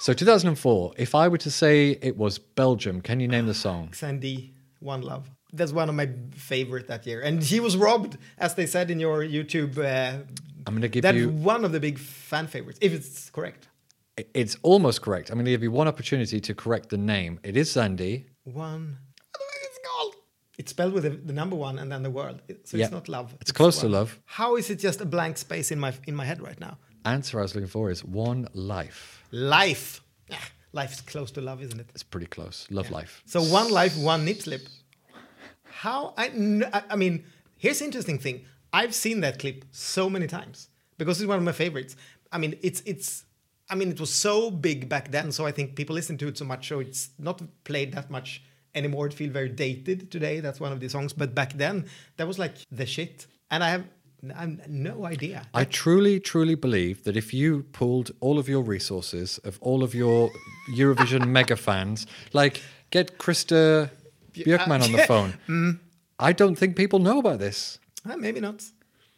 so 0.00 0.12
2004, 0.12 0.94
if 0.96 1.14
I 1.14 1.28
were 1.28 1.38
to 1.38 1.50
say 1.50 1.98
it 2.02 2.16
was 2.16 2.38
Belgium, 2.38 3.00
can 3.00 3.20
you 3.20 3.28
name 3.28 3.46
the 3.46 3.54
song? 3.54 3.90
Xandee, 3.92 4.50
One 4.80 5.02
Love. 5.02 5.30
that's 5.52 5.72
one 5.72 5.88
of 5.88 5.94
my 5.94 6.08
favorite 6.34 6.88
that 6.88 7.06
year. 7.06 7.20
And 7.20 7.42
he 7.44 7.60
was 7.60 7.76
robbed, 7.76 8.18
as 8.38 8.54
they 8.56 8.66
said 8.66 8.90
in 8.90 8.98
your 8.98 9.20
YouTube. 9.22 9.78
Uh, 9.78 10.24
I'm 10.66 10.74
going 10.74 10.82
to 10.82 10.88
give 10.88 11.02
that's 11.02 11.16
you. 11.16 11.28
one 11.28 11.64
of 11.64 11.70
the 11.70 11.78
big 11.80 11.98
fan 11.98 12.48
favorites, 12.48 12.78
if 12.82 12.92
it's 12.92 13.30
correct. 13.30 13.68
It's 14.34 14.56
almost 14.62 15.00
correct. 15.02 15.30
I'm 15.30 15.36
going 15.36 15.46
to 15.46 15.50
give 15.50 15.62
you 15.62 15.70
one 15.70 15.88
opportunity 15.88 16.38
to 16.40 16.54
correct 16.54 16.90
the 16.90 16.98
name. 16.98 17.40
It 17.42 17.56
is 17.56 17.70
Xandee. 17.70 18.26
One. 18.44 18.98
What 19.30 19.38
do 19.38 19.44
you 19.44 19.60
think 19.60 19.64
it's 19.64 19.78
called? 19.88 20.14
It's 20.58 20.70
spelled 20.70 20.92
with 20.92 21.04
the, 21.04 21.10
the 21.10 21.32
number 21.32 21.56
one 21.56 21.78
and 21.78 21.90
then 21.90 22.02
the 22.02 22.10
world. 22.10 22.42
So 22.64 22.76
Yeah. 22.76 22.84
it's 22.84 22.92
not 22.92 23.08
love. 23.08 23.34
It's 23.40 23.52
close 23.52 23.80
to 23.80 23.88
love. 23.88 24.20
How 24.26 24.56
is 24.56 24.68
it 24.68 24.78
just 24.78 25.00
a 25.00 25.06
blank 25.06 25.38
space 25.38 25.70
in 25.70 25.78
my 25.80 25.94
in 26.06 26.14
my 26.14 26.24
head 26.26 26.42
right 26.42 26.60
now? 26.60 26.76
Answer 27.06 27.38
I 27.38 27.42
was 27.42 27.54
looking 27.54 27.68
for 27.70 27.90
is 27.90 28.04
one 28.04 28.48
life. 28.52 29.24
Life. 29.32 30.02
Ah, 30.30 30.48
Life 30.74 30.92
is 30.92 31.00
close 31.00 31.30
to 31.32 31.40
love, 31.40 31.62
isn't 31.62 31.80
it? 31.80 31.88
It's 31.94 32.02
pretty 32.02 32.26
close. 32.26 32.66
Love 32.70 32.90
life. 32.90 33.22
So 33.26 33.42
one 33.42 33.70
life, 33.70 33.96
one 33.96 34.24
nip 34.24 34.42
slip. 34.42 34.62
How 35.64 36.12
I, 36.18 36.26
I 36.72 36.82
I 36.90 36.96
mean, 36.96 37.24
here's 37.56 37.78
the 37.78 37.86
interesting 37.86 38.18
thing. 38.18 38.44
I've 38.74 38.94
seen 38.94 39.20
that 39.20 39.38
clip 39.38 39.64
so 39.70 40.08
many 40.10 40.26
times 40.26 40.68
because 40.98 41.20
it's 41.20 41.28
one 41.28 41.38
of 41.38 41.44
my 41.44 41.52
favorites. 41.52 41.96
I 42.30 42.38
mean, 42.38 42.54
it's 42.62 42.82
it's. 42.84 43.24
I 43.72 43.74
mean, 43.74 43.88
it 43.88 43.98
was 43.98 44.12
so 44.12 44.50
big 44.50 44.90
back 44.90 45.10
then, 45.10 45.32
so 45.32 45.46
I 45.46 45.50
think 45.50 45.76
people 45.76 45.94
listen 45.94 46.18
to 46.18 46.28
it 46.28 46.36
so 46.36 46.44
much, 46.44 46.68
so 46.68 46.80
it's 46.80 47.08
not 47.18 47.40
played 47.64 47.94
that 47.94 48.10
much 48.10 48.42
anymore. 48.74 49.06
It 49.06 49.14
feels 49.14 49.32
very 49.32 49.48
dated 49.48 50.10
today. 50.10 50.40
That's 50.40 50.60
one 50.60 50.72
of 50.72 50.80
the 50.80 50.88
songs, 50.90 51.14
but 51.14 51.34
back 51.34 51.54
then 51.54 51.86
that 52.18 52.28
was 52.28 52.38
like 52.38 52.54
the 52.70 52.84
shit, 52.84 53.26
and 53.50 53.64
I 53.64 53.70
have, 53.70 53.84
I 54.36 54.40
have 54.42 54.68
no 54.68 55.06
idea. 55.06 55.46
I 55.54 55.64
truly, 55.64 56.20
truly 56.20 56.54
believe 56.54 57.04
that 57.04 57.16
if 57.16 57.32
you 57.32 57.62
pulled 57.72 58.10
all 58.20 58.38
of 58.38 58.46
your 58.46 58.60
resources 58.60 59.38
of 59.38 59.58
all 59.62 59.82
of 59.82 59.94
your 59.94 60.30
Eurovision 60.76 61.26
mega 61.38 61.56
fans, 61.56 62.06
like 62.34 62.60
get 62.90 63.16
Christer 63.16 63.90
Björkman 64.34 64.82
on 64.82 64.92
the 64.92 65.04
phone, 65.06 65.80
I 66.18 66.34
don't 66.34 66.56
think 66.56 66.76
people 66.76 66.98
know 66.98 67.20
about 67.20 67.38
this. 67.38 67.78
Ah, 68.06 68.16
maybe 68.16 68.40
not. 68.40 68.62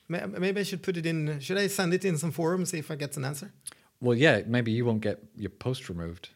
Maybe 0.09 0.61
I 0.61 0.63
should 0.63 0.83
put 0.83 0.97
it 0.97 1.07
in. 1.07 1.41
Should 1.41 1.59
I 1.59 1.67
send 1.67 1.93
it 1.93 2.05
in 2.05 2.19
some 2.19 2.31
forum 2.31 2.65
see 2.67 2.79
if 2.79 2.91
I 2.93 2.95
get 2.95 3.17
an 3.17 3.25
answer? 3.25 3.51
Well, 4.05 4.19
yeah, 4.19 4.43
maybe 4.47 4.71
you 4.71 4.85
won't 4.85 5.01
get 5.01 5.19
your 5.35 5.49
post 5.49 5.89
removed. 5.89 6.29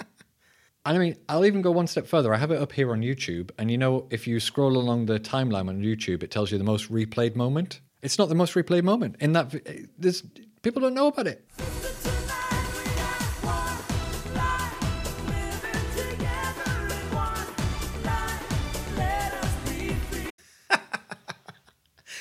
I 0.86 0.96
mean, 0.96 1.18
I'll 1.28 1.44
even 1.44 1.60
go 1.60 1.70
one 1.70 1.86
step 1.86 2.06
further. 2.06 2.32
I 2.32 2.38
have 2.38 2.50
it 2.50 2.56
up 2.56 2.72
here 2.72 2.90
on 2.92 3.02
YouTube, 3.02 3.50
and 3.58 3.70
you 3.70 3.76
know, 3.76 4.06
if 4.08 4.26
you 4.26 4.40
scroll 4.40 4.78
along 4.78 5.04
the 5.04 5.20
timeline 5.20 5.68
on 5.68 5.82
YouTube, 5.82 6.22
it 6.22 6.30
tells 6.30 6.50
you 6.50 6.56
the 6.56 6.64
most 6.64 6.90
replayed 6.90 7.36
moment. 7.36 7.82
It's 8.00 8.18
not 8.18 8.30
the 8.30 8.34
most 8.34 8.54
replayed 8.54 8.82
moment. 8.82 9.16
In 9.20 9.34
that, 9.34 9.50
vi- 9.50 9.60
eh, 9.66 9.82
there's 9.98 10.22
people 10.62 10.80
don't 10.80 10.94
know 10.94 11.08
about 11.08 11.26
it. 11.26 11.44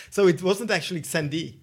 So 0.10 0.28
it 0.28 0.44
wasn't 0.44 0.72
actually 0.72 1.04
Xandee. 1.04 1.61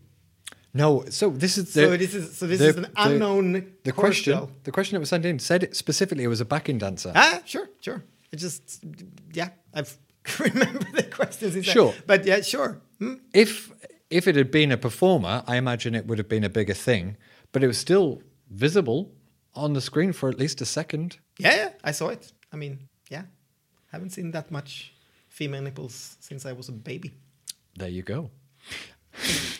No, 0.74 1.04
so 1.08 1.30
this 1.30 1.56
is 1.58 1.72
the, 1.72 1.80
So 1.82 1.96
this 1.96 2.14
is 2.14 2.36
so 2.36 2.46
this 2.46 2.58
the- 2.60 2.68
is 2.68 2.76
an 2.76 2.86
unknown. 2.96 3.72
The 3.84 3.92
question, 3.92 4.34
girl. 4.34 4.50
the 4.64 4.70
question 4.72 4.94
that 4.96 5.00
was 5.00 5.08
sent 5.08 5.24
in 5.24 5.38
said 5.38 5.62
it 5.62 5.74
specifically 5.76 6.24
it 6.24 6.28
was 6.28 6.40
a 6.40 6.44
backing 6.44 6.78
dancer. 6.78 7.12
Ah, 7.14 7.40
sure, 7.44 7.68
sure. 7.80 8.04
It 8.32 8.36
just 8.36 8.84
yeah, 9.32 9.50
I've 9.74 9.96
remember 10.38 10.84
the 10.94 11.02
questions. 11.04 11.56
Inside. 11.56 11.72
Sure. 11.72 11.94
but 12.06 12.26
yeah, 12.26 12.42
sure. 12.42 12.80
Hmm? 12.98 13.14
If 13.32 13.72
if 14.10 14.26
it 14.28 14.36
had 14.36 14.50
been 14.50 14.70
a 14.72 14.76
performer, 14.76 15.42
I 15.46 15.56
imagine 15.56 15.94
it 15.94 16.06
would 16.06 16.18
have 16.18 16.28
been 16.28 16.44
a 16.44 16.50
bigger 16.50 16.74
thing, 16.74 17.16
but 17.52 17.62
it 17.64 17.66
was 17.66 17.78
still 17.78 18.22
visible 18.50 19.10
on 19.54 19.72
the 19.72 19.80
screen 19.80 20.12
for 20.12 20.28
at 20.28 20.38
least 20.38 20.60
a 20.60 20.66
second. 20.66 21.18
Yeah, 21.38 21.54
yeah, 21.56 21.70
I 21.82 21.92
saw 21.92 22.08
it. 22.08 22.32
I 22.52 22.56
mean, 22.56 22.88
yeah, 23.10 23.22
haven't 23.92 24.10
seen 24.10 24.30
that 24.32 24.50
much 24.50 24.92
female 25.28 25.62
nipples 25.62 26.16
since 26.20 26.44
I 26.46 26.52
was 26.52 26.68
a 26.68 26.72
baby. 26.72 27.12
There 27.78 27.88
you 27.88 28.02
go. 28.02 28.30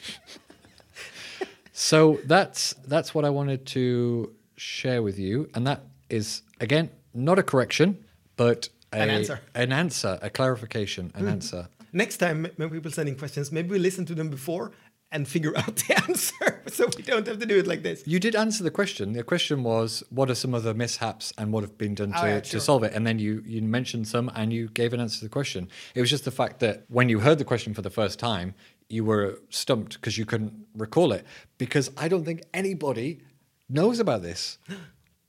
so 1.79 2.19
that's 2.25 2.75
that's 2.88 3.14
what 3.14 3.25
I 3.25 3.31
wanted 3.31 3.64
to 3.67 4.35
share 4.57 5.01
with 5.01 5.17
you, 5.17 5.49
and 5.55 5.64
that 5.69 5.85
is 6.11 6.43
again 6.59 6.91
not 7.14 7.38
a 7.38 7.45
correction, 7.45 8.05
but 8.37 8.69
a, 8.93 8.97
An 8.97 9.11
answer. 9.11 9.41
an 9.55 9.73
answer, 9.73 10.19
a 10.21 10.29
clarification, 10.29 11.12
an 11.14 11.23
hmm. 11.23 11.29
answer. 11.29 11.69
Next 11.93 12.17
time 12.17 12.49
when 12.57 12.71
people 12.71 12.91
sending 12.91 13.14
questions, 13.14 13.53
maybe 13.53 13.71
we 13.71 13.79
listen 13.79 14.05
to 14.07 14.14
them 14.17 14.29
before 14.29 14.73
and 15.12 15.27
figure 15.29 15.57
out 15.57 15.77
the 15.77 16.03
answer, 16.09 16.62
so 16.67 16.88
we 16.97 17.05
don't 17.05 17.25
have 17.29 17.38
to 17.38 17.47
do 17.47 17.57
it 17.57 17.69
like 17.69 17.85
this. 17.85 18.03
You 18.05 18.19
did 18.19 18.35
answer 18.35 18.64
the 18.64 18.73
question. 18.73 19.12
The 19.12 19.23
question 19.23 19.62
was, 19.62 20.03
what 20.11 20.31
are 20.31 20.35
some 20.35 20.55
other 20.55 20.75
mishaps 20.75 21.33
and 21.38 21.53
what 21.53 21.62
have 21.62 21.79
been 21.79 21.95
done 21.95 22.12
oh, 22.17 22.21
to, 22.21 22.27
Oh, 22.27 22.29
yeah, 22.29 22.41
to 22.41 22.61
solve 22.61 22.83
it? 22.83 22.93
And 22.93 23.07
then 23.07 23.21
you, 23.21 23.43
you 23.47 23.62
mentioned 23.62 24.09
some 24.09 24.31
and 24.35 24.53
you 24.53 24.69
gave 24.69 24.93
an 24.93 25.01
answer 25.01 25.19
to 25.21 25.25
the 25.27 25.31
question. 25.31 25.69
It 25.95 26.01
was 26.01 26.11
just 26.11 26.25
the 26.25 26.31
fact 26.33 26.59
that 26.61 26.85
when 26.88 27.09
you 27.09 27.21
heard 27.21 27.38
the 27.38 27.45
question 27.45 27.73
for 27.73 27.83
the 27.83 27.91
first 27.91 28.19
time, 28.19 28.55
you 28.88 29.05
were 29.05 29.38
stumped 29.51 29.94
because 29.94 30.16
you 30.18 30.24
couldn't 30.27 30.53
recall 30.74 31.12
it. 31.12 31.24
Because 31.59 31.90
I 31.96 32.09
don't 32.09 32.24
think 32.24 32.42
anybody 32.55 33.20
knows 33.68 33.98
about 34.01 34.22
this. 34.22 34.59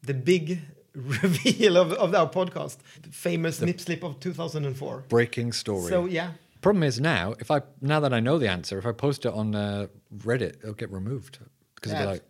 The 0.01 0.13
big 0.13 0.61
reveal 0.95 1.75
of, 1.75 1.91
of 1.91 2.15
our 2.15 2.29
podcast, 2.29 2.77
the 3.01 3.09
famous 3.09 3.59
nip 3.59 3.81
slip 3.81 4.01
of 4.01 4.19
2004. 4.21 5.03
Breaking 5.09 5.51
story. 5.51 5.89
So 5.89 6.05
yeah, 6.05 6.31
Problem 6.61 6.83
is 6.83 6.99
now, 7.01 7.35
if 7.39 7.51
I 7.51 7.61
now 7.81 7.99
that 7.99 8.13
I 8.13 8.21
know 8.21 8.37
the 8.37 8.49
answer, 8.49 8.77
if 8.79 8.85
I 8.85 8.93
post 8.93 9.25
it 9.25 9.33
on 9.33 9.55
uh, 9.55 9.87
Reddit, 10.23 10.55
it'll 10.63 10.73
get 10.73 10.89
removed 10.91 11.39
because 11.75 11.91
Yeah. 11.91 12.01
be 12.03 12.11
like, 12.11 12.23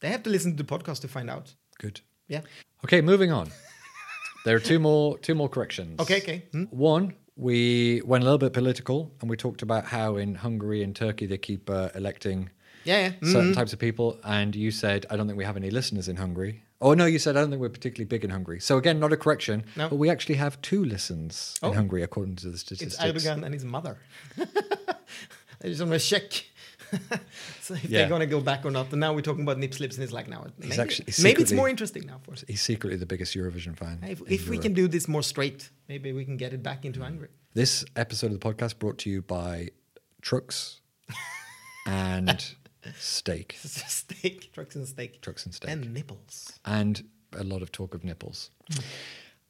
they 0.00 0.08
have 0.08 0.22
to 0.22 0.30
listen 0.30 0.56
to 0.56 0.62
the 0.62 0.78
podcast 0.78 1.00
to 1.02 1.08
find 1.08 1.28
out. 1.30 1.54
good. 1.78 2.00
Yeah. 2.26 2.40
Okay, 2.84 3.02
moving 3.02 3.30
on. 3.32 3.50
there 4.46 4.56
are 4.56 4.60
two 4.60 4.78
more 4.78 5.18
two 5.18 5.34
more 5.34 5.48
corrections. 5.50 6.00
Okay. 6.04 6.18
Okay. 6.22 6.42
Hmm? 6.52 6.64
One, 6.70 7.14
we 7.36 8.00
went 8.04 8.22
a 8.22 8.24
little 8.24 8.38
bit 8.38 8.52
political 8.52 9.12
and 9.20 9.28
we 9.28 9.36
talked 9.36 9.62
about 9.62 9.86
how 9.86 10.16
in 10.16 10.36
Hungary 10.36 10.82
and 10.82 10.94
Turkey 10.94 11.26
they 11.26 11.38
keep 11.38 11.68
uh, 11.68 11.88
electing 11.94 12.50
Yeah. 12.84 13.00
Yeah. 13.22 13.30
certain 13.32 13.52
Mhm. 13.52 13.54
types 13.54 13.72
of 13.72 13.78
people. 13.78 14.18
And 14.24 14.54
you 14.54 14.70
said, 14.70 15.06
I 15.10 15.16
don't 15.16 15.26
think 15.26 15.38
we 15.38 15.44
have 15.44 15.56
any 15.56 15.70
listeners 15.70 16.08
in 16.08 16.16
Hungary. 16.16 16.62
Oh, 16.80 16.92
no, 16.92 17.06
you 17.06 17.18
said, 17.18 17.36
I 17.36 17.40
don't 17.40 17.48
think 17.50 17.62
we're 17.62 17.70
particularly 17.70 18.04
big 18.06 18.24
in 18.24 18.30
Hungary. 18.30 18.60
So, 18.60 18.76
again, 18.76 19.00
not 19.00 19.12
a 19.12 19.16
correction, 19.16 19.64
No. 19.74 19.88
but 19.88 19.96
we 19.96 20.10
actually 20.10 20.34
have 20.34 20.60
two 20.60 20.84
listens 20.84 21.54
Oh. 21.62 21.68
in 21.70 21.74
Hungary, 21.74 22.02
according 22.02 22.36
to 22.36 22.50
the 22.50 22.58
statistics. 22.58 22.94
It's. 22.94 23.02
Erdogan 23.26 23.42
and 23.44 23.54
his 23.54 23.64
mother. 23.64 23.96
I 24.38 25.68
just 25.68 25.80
want 25.80 25.92
to 25.92 25.98
check. 25.98 26.44
so 27.60 27.74
if 27.74 27.84
Yeah. 27.84 28.00
they're 28.00 28.08
gonna 28.08 28.26
go 28.26 28.40
back 28.40 28.64
or 28.64 28.70
not. 28.70 28.90
And 28.92 29.00
now 29.00 29.12
we're 29.14 29.20
talking 29.22 29.42
about 29.42 29.58
nip 29.58 29.74
slips, 29.74 29.96
and 29.96 30.04
it's 30.04 30.12
like 30.12 30.28
now 30.28 30.46
maybe, 30.58 30.78
actually- 30.78 31.06
he's 31.06 31.22
maybe 31.22 31.42
it's 31.42 31.52
more 31.52 31.68
interesting 31.68 32.06
now 32.06 32.18
for 32.22 32.32
us. 32.32 32.44
He's 32.46 32.62
secretly 32.62 32.96
the 32.96 33.06
biggest 33.06 33.34
Eurovision 33.36 33.76
fan. 33.76 33.98
If, 34.02 34.22
if 34.28 34.48
we 34.48 34.58
can 34.58 34.72
do 34.72 34.88
this 34.88 35.08
more 35.08 35.22
straight, 35.22 35.70
maybe 35.88 36.12
we 36.12 36.24
can 36.24 36.36
get 36.36 36.52
it 36.52 36.62
back 36.62 36.84
into 36.84 37.00
Hungary. 37.02 37.28
This 37.54 37.84
episode 37.96 38.32
of 38.32 38.40
the 38.40 38.46
podcast 38.54 38.78
brought 38.78 38.98
to 38.98 39.10
you 39.10 39.22
by 39.22 39.68
Trucks 40.22 40.80
and 41.86 42.54
Steak. 42.98 43.56
steak, 43.62 44.52
trucks 44.52 44.76
and 44.76 44.86
steak, 44.86 45.20
Trucks 45.22 45.44
and 45.46 45.54
steak. 45.54 45.70
and 45.70 45.92
nipples. 45.94 46.52
and 46.64 47.04
a 47.32 47.42
lot 47.44 47.62
of 47.62 47.72
talk 47.72 47.94
of 47.94 48.04
nipples. 48.04 48.50
Hmm. 48.72 48.80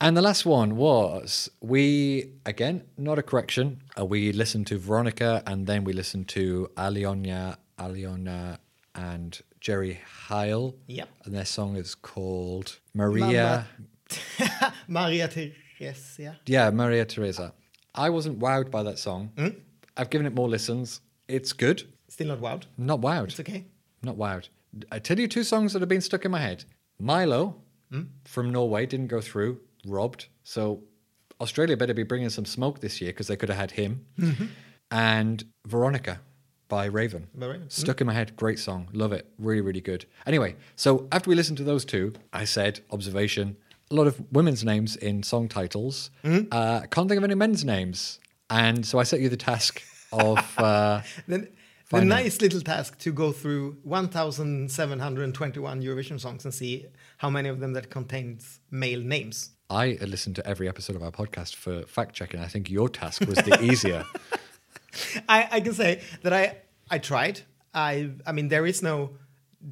And 0.01 0.17
the 0.17 0.23
last 0.23 0.45
one 0.45 0.77
was 0.77 1.51
we 1.61 2.33
again 2.45 2.85
not 2.99 3.19
a 3.19 3.23
correction. 3.23 3.83
Uh, 3.99 4.05
we 4.05 4.33
listened 4.33 4.67
to 4.69 4.79
Veronica, 4.79 5.43
and 5.47 5.67
then 5.67 5.85
we 5.85 5.93
listened 5.93 6.29
to 6.29 6.71
Aliona, 6.77 7.57
Aliona, 7.79 8.59
and 8.95 9.41
Jerry 9.61 10.01
Heil. 10.27 10.75
Yep. 10.89 11.09
And 11.25 11.35
their 11.35 11.45
song 11.45 11.77
is 11.77 11.95
called 11.95 12.79
Maria. 12.93 13.67
Maria 14.89 15.29
Theresia. 15.29 15.55
Yeah, 16.19 16.35
yeah, 16.47 16.71
Maria 16.71 17.05
Teresa. 17.05 17.55
I 17.95 18.11
wasn't 18.11 18.41
wowed 18.41 18.71
by 18.71 18.83
that 18.83 18.99
song. 18.99 19.31
Hmm? 19.39 19.49
I've 19.97 20.11
given 20.11 20.27
it 20.27 20.35
more 20.35 20.49
listens. 20.49 21.01
It's 21.29 21.53
good. 21.53 21.85
Still 22.09 22.29
not 22.29 22.41
wowed. 22.41 22.65
Not 22.77 23.01
wowed. 23.01 23.29
It's 23.29 23.41
okay. 23.41 23.65
Not 24.03 24.17
wowed. 24.17 24.49
I 24.91 24.99
tell 24.99 25.19
you 25.19 25.29
two 25.29 25.45
songs 25.45 25.73
that 25.73 25.81
have 25.81 25.89
been 25.89 26.01
stuck 26.01 26.25
in 26.25 26.33
my 26.33 26.41
head. 26.41 26.65
Milo 26.99 27.57
from 28.25 28.51
Norway 28.51 28.87
didn't 28.87 29.07
go 29.07 29.21
through, 29.21 29.61
robbed. 29.87 30.27
So 30.45 30.83
Australia 31.41 31.77
better 31.77 31.95
be 31.95 32.03
bringing 32.03 32.31
some 32.31 32.45
smoke 32.45 32.81
this 32.81 33.01
year 33.01 33.11
because 33.13 33.27
they 33.27 33.37
could 33.37 33.49
have 33.49 33.59
had 33.59 33.71
him. 33.73 34.07
And 34.91 35.45
Veronica 35.67 36.21
by 36.69 36.87
Raven. 36.87 37.29
Raven. 37.35 37.69
Stuck 37.69 38.01
in 38.01 38.07
my 38.07 38.15
head. 38.15 38.37
Great 38.37 38.59
song. 38.59 38.89
Love 38.93 39.13
it. 39.13 39.27
Really, 39.39 39.61
really 39.61 39.81
good. 39.81 40.07
Anyway, 40.27 40.57
so 40.77 41.09
after 41.13 41.31
we 41.31 41.37
listened 41.37 41.59
to 41.59 41.65
those 41.65 41.85
two, 41.85 42.13
I 42.33 42.45
said, 42.45 42.81
observation, 42.91 43.57
a 43.91 43.95
lot 43.95 44.07
of 44.07 44.21
women's 44.33 44.65
names 44.65 44.97
in 44.97 45.23
song 45.23 45.49
titles. 45.49 46.11
Uh, 46.25 46.81
can't 46.91 47.09
think 47.09 47.19
of 47.19 47.25
any 47.25 47.35
men's 47.35 47.65
names. 47.65 48.19
And 48.51 48.87
so 48.87 48.99
I 48.99 49.03
set 49.03 49.21
you 49.21 49.29
the 49.29 49.37
task 49.37 49.83
of. 50.13 50.39
Uh, 50.59 51.03
Then 51.27 51.49
the 51.91 52.05
nice 52.05 52.41
little 52.41 52.61
task 52.61 52.99
to 52.99 53.13
go 53.13 53.33
through 53.33 53.77
1,721 53.83 55.83
Eurovision 55.83 56.21
songs 56.21 56.45
and 56.45 56.55
see 56.55 56.87
how 57.19 57.31
many 57.31 57.49
of 57.49 57.61
them 57.61 57.73
that 57.75 57.91
contains 57.91 58.61
male 58.71 59.01
names. 59.01 59.51
I 59.75 59.99
listened 60.01 60.37
to 60.37 60.47
every 60.47 60.69
episode 60.69 60.95
of 60.95 61.03
our 61.03 61.11
podcast 61.11 61.57
for 61.57 61.83
fact 61.83 62.15
checking. 62.15 62.41
I 62.41 62.47
think 62.47 62.71
your 62.71 62.89
task 62.89 63.27
was 63.27 63.39
the 63.39 63.61
easier. 63.71 64.05
I, 65.29 65.49
I 65.51 65.61
can 65.61 65.75
say 65.75 66.03
that 66.23 66.33
I 66.33 66.59
I 66.91 66.99
tried. 66.99 67.41
I 67.75 68.11
I 68.25 68.33
mean 68.33 68.49
there 68.49 68.67
is 68.67 68.83
no 68.83 69.11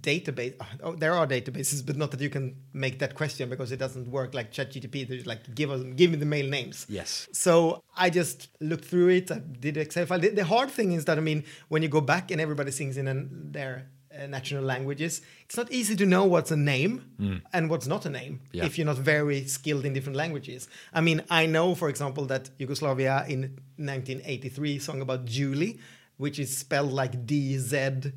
database. 0.01 0.55
Oh, 0.83 0.95
there 0.95 1.13
are 1.13 1.27
databases, 1.27 1.85
but 1.85 1.97
not 1.97 2.11
that 2.13 2.21
you 2.21 2.31
can 2.31 2.57
make 2.73 2.99
that 2.99 3.15
question 3.15 3.49
because 3.49 3.73
it 3.73 3.77
doesn't 3.77 4.09
work 4.09 4.35
like 4.35 4.53
ChatGPT. 4.53 5.09
There's 5.09 5.27
like 5.27 5.55
give 5.55 5.71
us 5.71 5.83
give 5.95 6.11
me 6.11 6.17
the 6.17 6.27
male 6.27 6.49
names. 6.49 6.87
Yes. 6.89 7.29
So 7.33 7.83
I 7.97 8.11
just 8.11 8.49
looked 8.61 8.87
through 8.87 9.11
it. 9.11 9.31
I 9.31 9.39
did 9.39 9.77
Excel 9.77 10.07
file. 10.07 10.19
The, 10.19 10.31
the 10.31 10.45
hard 10.45 10.71
thing 10.71 10.93
is 10.93 11.05
that 11.05 11.19
I 11.19 11.21
mean, 11.21 11.45
when 11.69 11.83
you 11.83 11.89
go 11.89 12.01
back 12.01 12.31
and 12.31 12.41
everybody 12.41 12.73
sings 12.73 12.97
in 12.97 13.07
an, 13.07 13.53
their 13.53 13.89
uh, 14.21 14.27
national 14.27 14.63
languages, 14.65 15.23
it's 15.45 15.57
not 15.57 15.71
easy 15.73 15.95
to 15.97 16.07
know 16.07 16.25
what's 16.25 16.51
a 16.51 16.57
name 16.57 17.45
and 17.53 17.71
what's 17.71 17.87
not 17.87 18.05
a 18.07 18.11
name 18.11 18.41
Yeah. 18.53 18.65
if 18.67 18.77
you're 18.77 18.87
not 18.87 18.99
very 18.99 19.47
skilled 19.47 19.85
in 19.85 19.93
different 19.93 20.17
languages. 20.17 20.69
I 20.93 21.01
mean, 21.01 21.23
I 21.31 21.47
know, 21.47 21.75
for 21.75 21.89
example, 21.89 22.25
that 22.27 22.51
Yugoslavia 22.59 23.25
in 23.29 23.59
1983 23.77 24.79
song 24.79 25.01
about 25.01 25.25
Julie, 25.25 25.79
which 26.17 26.39
is 26.39 26.57
spelled 26.57 26.93
like 26.93 27.27
D 27.27 27.57
Z, 27.59 28.13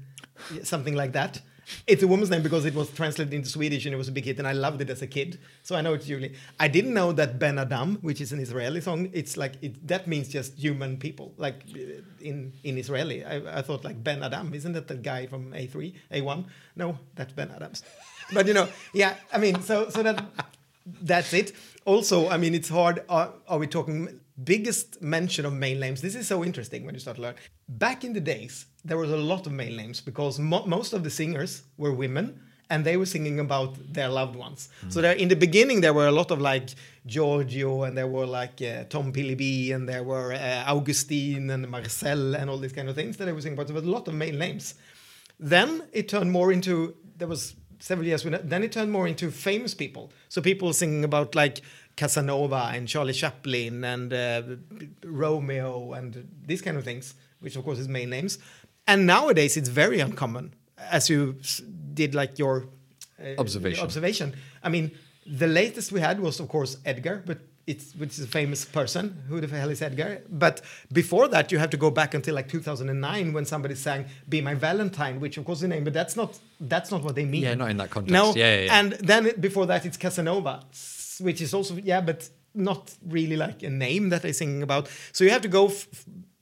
something 0.64 0.96
like 0.96 1.14
that. 1.14 1.42
It's 1.88 2.04
a 2.04 2.08
woman's 2.08 2.30
name 2.30 2.44
because 2.44 2.66
it 2.66 2.76
was 2.76 2.90
translated 2.92 3.34
into 3.34 3.50
Swedish 3.50 3.86
and 3.86 3.94
it 3.94 3.98
was 3.98 4.08
a 4.08 4.12
big 4.12 4.26
hit, 4.26 4.40
and 4.40 4.48
I 4.48 4.54
loved 4.54 4.82
it 4.82 4.90
as 4.90 5.02
a 5.02 5.08
kid. 5.08 5.40
So 5.64 5.76
I 5.76 5.82
know 5.82 5.94
it's 5.94 6.06
Julie. 6.06 6.34
I 6.60 6.68
didn't 6.68 6.94
know 6.94 7.12
that 7.14 7.40
Ben 7.40 7.58
Adam, 7.58 7.98
which 8.02 8.22
is 8.22 8.32
an 8.32 8.40
Israeli 8.40 8.82
song, 8.82 9.10
it's 9.14 9.38
like 9.38 9.54
it, 9.62 9.88
that 9.88 10.08
means 10.08 10.28
just 10.30 10.56
human 10.56 10.98
people, 10.98 11.34
like 11.38 11.64
uh, 11.76 12.02
in 12.22 12.54
in 12.64 12.78
Israeli. 12.78 13.24
I, 13.24 13.60
I 13.60 13.62
thought 13.62 13.84
like 13.84 14.04
Ben 14.04 14.24
Adam, 14.24 14.54
isn't 14.54 14.74
that 14.74 14.88
the 14.88 14.96
guy 14.96 15.26
from 15.28 15.52
A3, 15.52 15.94
A1? 16.12 16.46
No, 16.76 16.98
that's 17.16 17.34
Ben 17.34 17.52
Adams. 17.52 17.84
But 18.34 18.48
you 18.48 18.54
know, 18.54 18.68
yeah. 18.94 19.16
I 19.32 19.38
mean, 19.38 19.62
so 19.62 19.90
so 19.90 20.04
that 20.04 20.24
that's 21.02 21.34
it. 21.34 21.54
Also, 21.86 22.30
I 22.30 22.38
mean, 22.38 22.56
it's 22.56 22.70
hard. 22.70 23.04
Are, 23.10 23.32
are 23.48 23.58
we 23.58 23.68
talking 23.68 24.20
biggest 24.44 25.02
mention 25.02 25.46
of 25.46 25.54
main 25.54 25.80
names? 25.80 26.02
This 26.02 26.16
is 26.16 26.28
so 26.28 26.44
interesting 26.44 26.86
when 26.86 26.96
you 26.96 27.00
start 27.00 27.18
to 27.18 27.24
learn. 27.24 27.36
Back 27.68 28.04
in 28.04 28.14
the 28.14 28.20
days, 28.20 28.66
there 28.86 28.98
was 28.98 29.12
a 29.12 29.18
lot 29.18 29.46
of 29.48 29.52
male 29.52 29.76
names 29.76 30.00
because 30.00 30.40
mo- 30.40 30.66
most 30.66 30.94
of 30.94 31.04
the 31.04 31.10
singers 31.10 31.64
were 31.78 31.92
women 31.92 32.40
and 32.70 32.84
they 32.84 32.98
were 32.98 33.06
singing 33.06 33.40
about 33.40 33.72
their 33.94 34.10
loved 34.10 34.36
ones. 34.36 34.70
So 34.90 35.02
there, 35.02 35.14
in 35.14 35.28
the 35.28 35.36
beginning, 35.36 35.82
there 35.82 35.94
were 35.94 36.08
a 36.08 36.12
lot 36.12 36.32
of 36.32 36.40
like 36.42 36.70
Giorgio 37.06 37.84
and 37.84 37.96
there 37.98 38.08
were 38.08 38.26
like 38.26 38.62
uh, 38.62 38.86
Tom 38.90 39.14
Pillibi 39.14 39.74
and 39.74 39.88
there 39.88 40.04
were 40.04 40.34
uh, 40.34 40.64
Augustine 40.68 41.50
and 41.52 41.68
Marcel 41.70 42.36
and 42.36 42.50
all 42.50 42.58
these 42.58 42.74
kind 42.74 42.90
of 42.90 42.96
things 42.96 43.18
that 43.18 43.26
they 43.26 43.34
were 43.34 43.42
singing 43.42 43.58
about. 43.58 43.68
There 43.68 43.76
was 43.76 43.86
a 43.86 43.92
lot 43.92 44.08
of 44.08 44.14
male 44.14 44.36
names. 44.36 44.76
Then 45.40 45.84
it 45.92 46.10
turned 46.10 46.32
more 46.32 46.52
into 46.52 46.96
there 47.18 47.28
was 47.28 47.56
several 47.80 48.08
years. 48.08 48.26
When, 48.26 48.40
then 48.44 48.64
it 48.64 48.72
turned 48.72 48.92
more 48.92 49.08
into 49.08 49.30
famous 49.32 49.74
people. 49.74 50.12
So 50.30 50.42
people 50.42 50.74
singing 50.74 51.04
about 51.04 51.36
like 51.36 51.62
Casanova 51.96 52.72
and 52.74 52.88
Charlie 52.88 53.14
Chaplin 53.14 53.84
and 53.84 54.12
uh, 54.12 54.42
Romeo 55.04 55.94
and 55.94 56.28
these 56.46 56.62
kind 56.62 56.78
of 56.78 56.84
things, 56.84 57.16
which 57.40 57.56
of 57.56 57.64
course 57.64 57.80
is 57.80 57.88
male 57.88 58.10
names. 58.10 58.40
And 58.88 59.06
nowadays 59.06 59.58
it's 59.58 59.70
very 59.70 60.00
uncommon, 60.00 60.54
as 60.78 61.10
you 61.10 61.36
did 61.94 62.14
like 62.16 62.38
your 62.40 62.68
uh, 63.20 63.40
Observation. 63.40 63.84
Observation. 63.84 64.34
I 64.64 64.70
mean, 64.70 64.92
the 65.26 65.48
latest 65.48 65.92
we 65.92 66.00
had 66.02 66.20
was 66.20 66.40
of 66.40 66.48
course 66.50 66.78
Edgar, 66.86 67.24
but. 67.26 67.38
It's, 67.68 67.96
which 67.96 68.12
is 68.12 68.20
a 68.20 68.28
famous 68.28 68.64
person. 68.64 69.24
Who 69.28 69.42
the 69.42 69.48
hell 69.48 69.72
is 69.72 69.82
Edgar? 69.82 70.22
But 70.30 70.62
before 70.94 71.28
that, 71.30 71.52
you 71.52 71.58
have 71.58 71.72
to 71.72 71.78
go 71.78 71.90
back 71.90 72.14
until 72.14 72.36
like 72.36 72.48
2009 72.48 73.34
when 73.34 73.46
somebody 73.46 73.74
sang 73.74 74.06
"Be 74.30 74.40
My 74.40 74.54
Valentine," 74.54 75.20
which 75.20 75.38
of 75.40 75.46
course 75.46 75.58
is 75.62 75.64
a 75.64 75.68
name, 75.70 75.84
but 75.84 75.92
that's 75.92 76.16
not 76.16 76.38
that's 76.60 76.92
not 76.92 77.02
what 77.02 77.16
they 77.16 77.26
mean. 77.26 77.42
Yeah, 77.42 77.56
not 77.56 77.72
in 77.72 77.78
that 77.78 77.90
context. 77.90 78.14
No, 78.14 78.36
Yeah, 78.36 78.56
yeah, 78.56 78.66
yeah. 78.66 78.80
and 78.80 78.92
then 79.10 79.26
it, 79.26 79.42
before 79.42 79.66
that, 79.66 79.84
it's 79.84 79.98
Casanova, 79.98 80.60
which 81.22 81.42
is 81.42 81.56
also 81.56 81.74
yeah, 81.84 82.02
but 82.02 82.30
not 82.54 82.94
really 83.08 83.36
like 83.36 83.64
a 83.64 83.70
name 83.72 84.10
that 84.10 84.22
they're 84.22 84.34
singing 84.34 84.62
about. 84.62 84.88
So 85.12 85.24
you 85.24 85.32
have 85.32 85.42
to 85.42 85.48
go 85.50 85.66
f- 85.70 85.88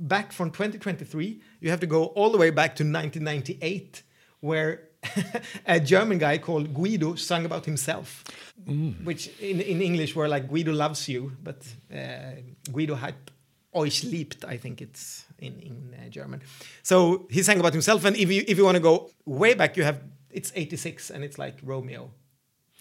back 0.08 0.32
from 0.32 0.52
2023. 0.52 1.42
You 1.62 1.70
have 1.70 1.80
to 1.80 1.88
go 1.88 2.06
all 2.16 2.30
the 2.32 2.38
way 2.38 2.52
back 2.52 2.76
to 2.76 2.84
1998, 2.84 4.04
where 4.42 4.82
a 5.66 5.80
German 5.80 6.18
guy 6.18 6.38
called 6.38 6.74
Guildo 6.74 7.16
sang 7.18 7.46
about 7.46 7.66
himself, 7.66 8.24
Mm. 8.68 9.04
which 9.04 9.28
in, 9.42 9.60
in 9.62 9.82
English 9.82 10.16
were 10.16 10.28
like 10.30 10.48
Guildo 10.50 10.72
loves 10.74 11.10
you, 11.10 11.32
but 11.44 11.58
uh, 11.92 12.36
Guildo 12.72 12.96
hat 12.96 13.16
euch 13.74 14.04
liebt, 14.04 14.46
I 14.46 14.58
think 14.58 14.80
it's 14.82 15.26
in, 15.40 15.60
in 15.60 15.96
uh, 16.00 16.10
German. 16.10 16.42
So 16.84 17.26
he 17.30 17.42
sang 17.44 17.60
about 17.60 17.74
himself, 17.74 18.06
and 18.06 18.16
if 18.16 18.32
you 18.32 18.44
if 18.48 18.58
you 18.58 18.64
want 18.64 18.76
to 18.78 18.82
go 18.84 19.10
way 19.26 19.56
back, 19.56 19.76
you 19.76 19.84
have 19.84 20.00
it's 20.32 20.52
86, 20.56 21.10
and 21.12 21.24
it's 21.24 21.38
like 21.38 21.56
Romeo. 21.64 22.12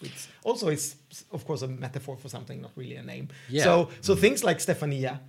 It's 0.01 0.27
also 0.43 0.67
it's 0.69 0.95
of 1.31 1.43
course 1.45 1.63
a 1.63 1.67
metaphor 1.67 2.17
for 2.17 2.29
something, 2.29 2.61
not 2.61 2.71
really 2.77 2.95
a 2.95 3.03
name. 3.03 3.27
Yeah. 3.49 3.63
So 3.63 3.89
so 4.01 4.15
things 4.15 4.43
like 4.43 4.59
Stefania, 4.59 5.19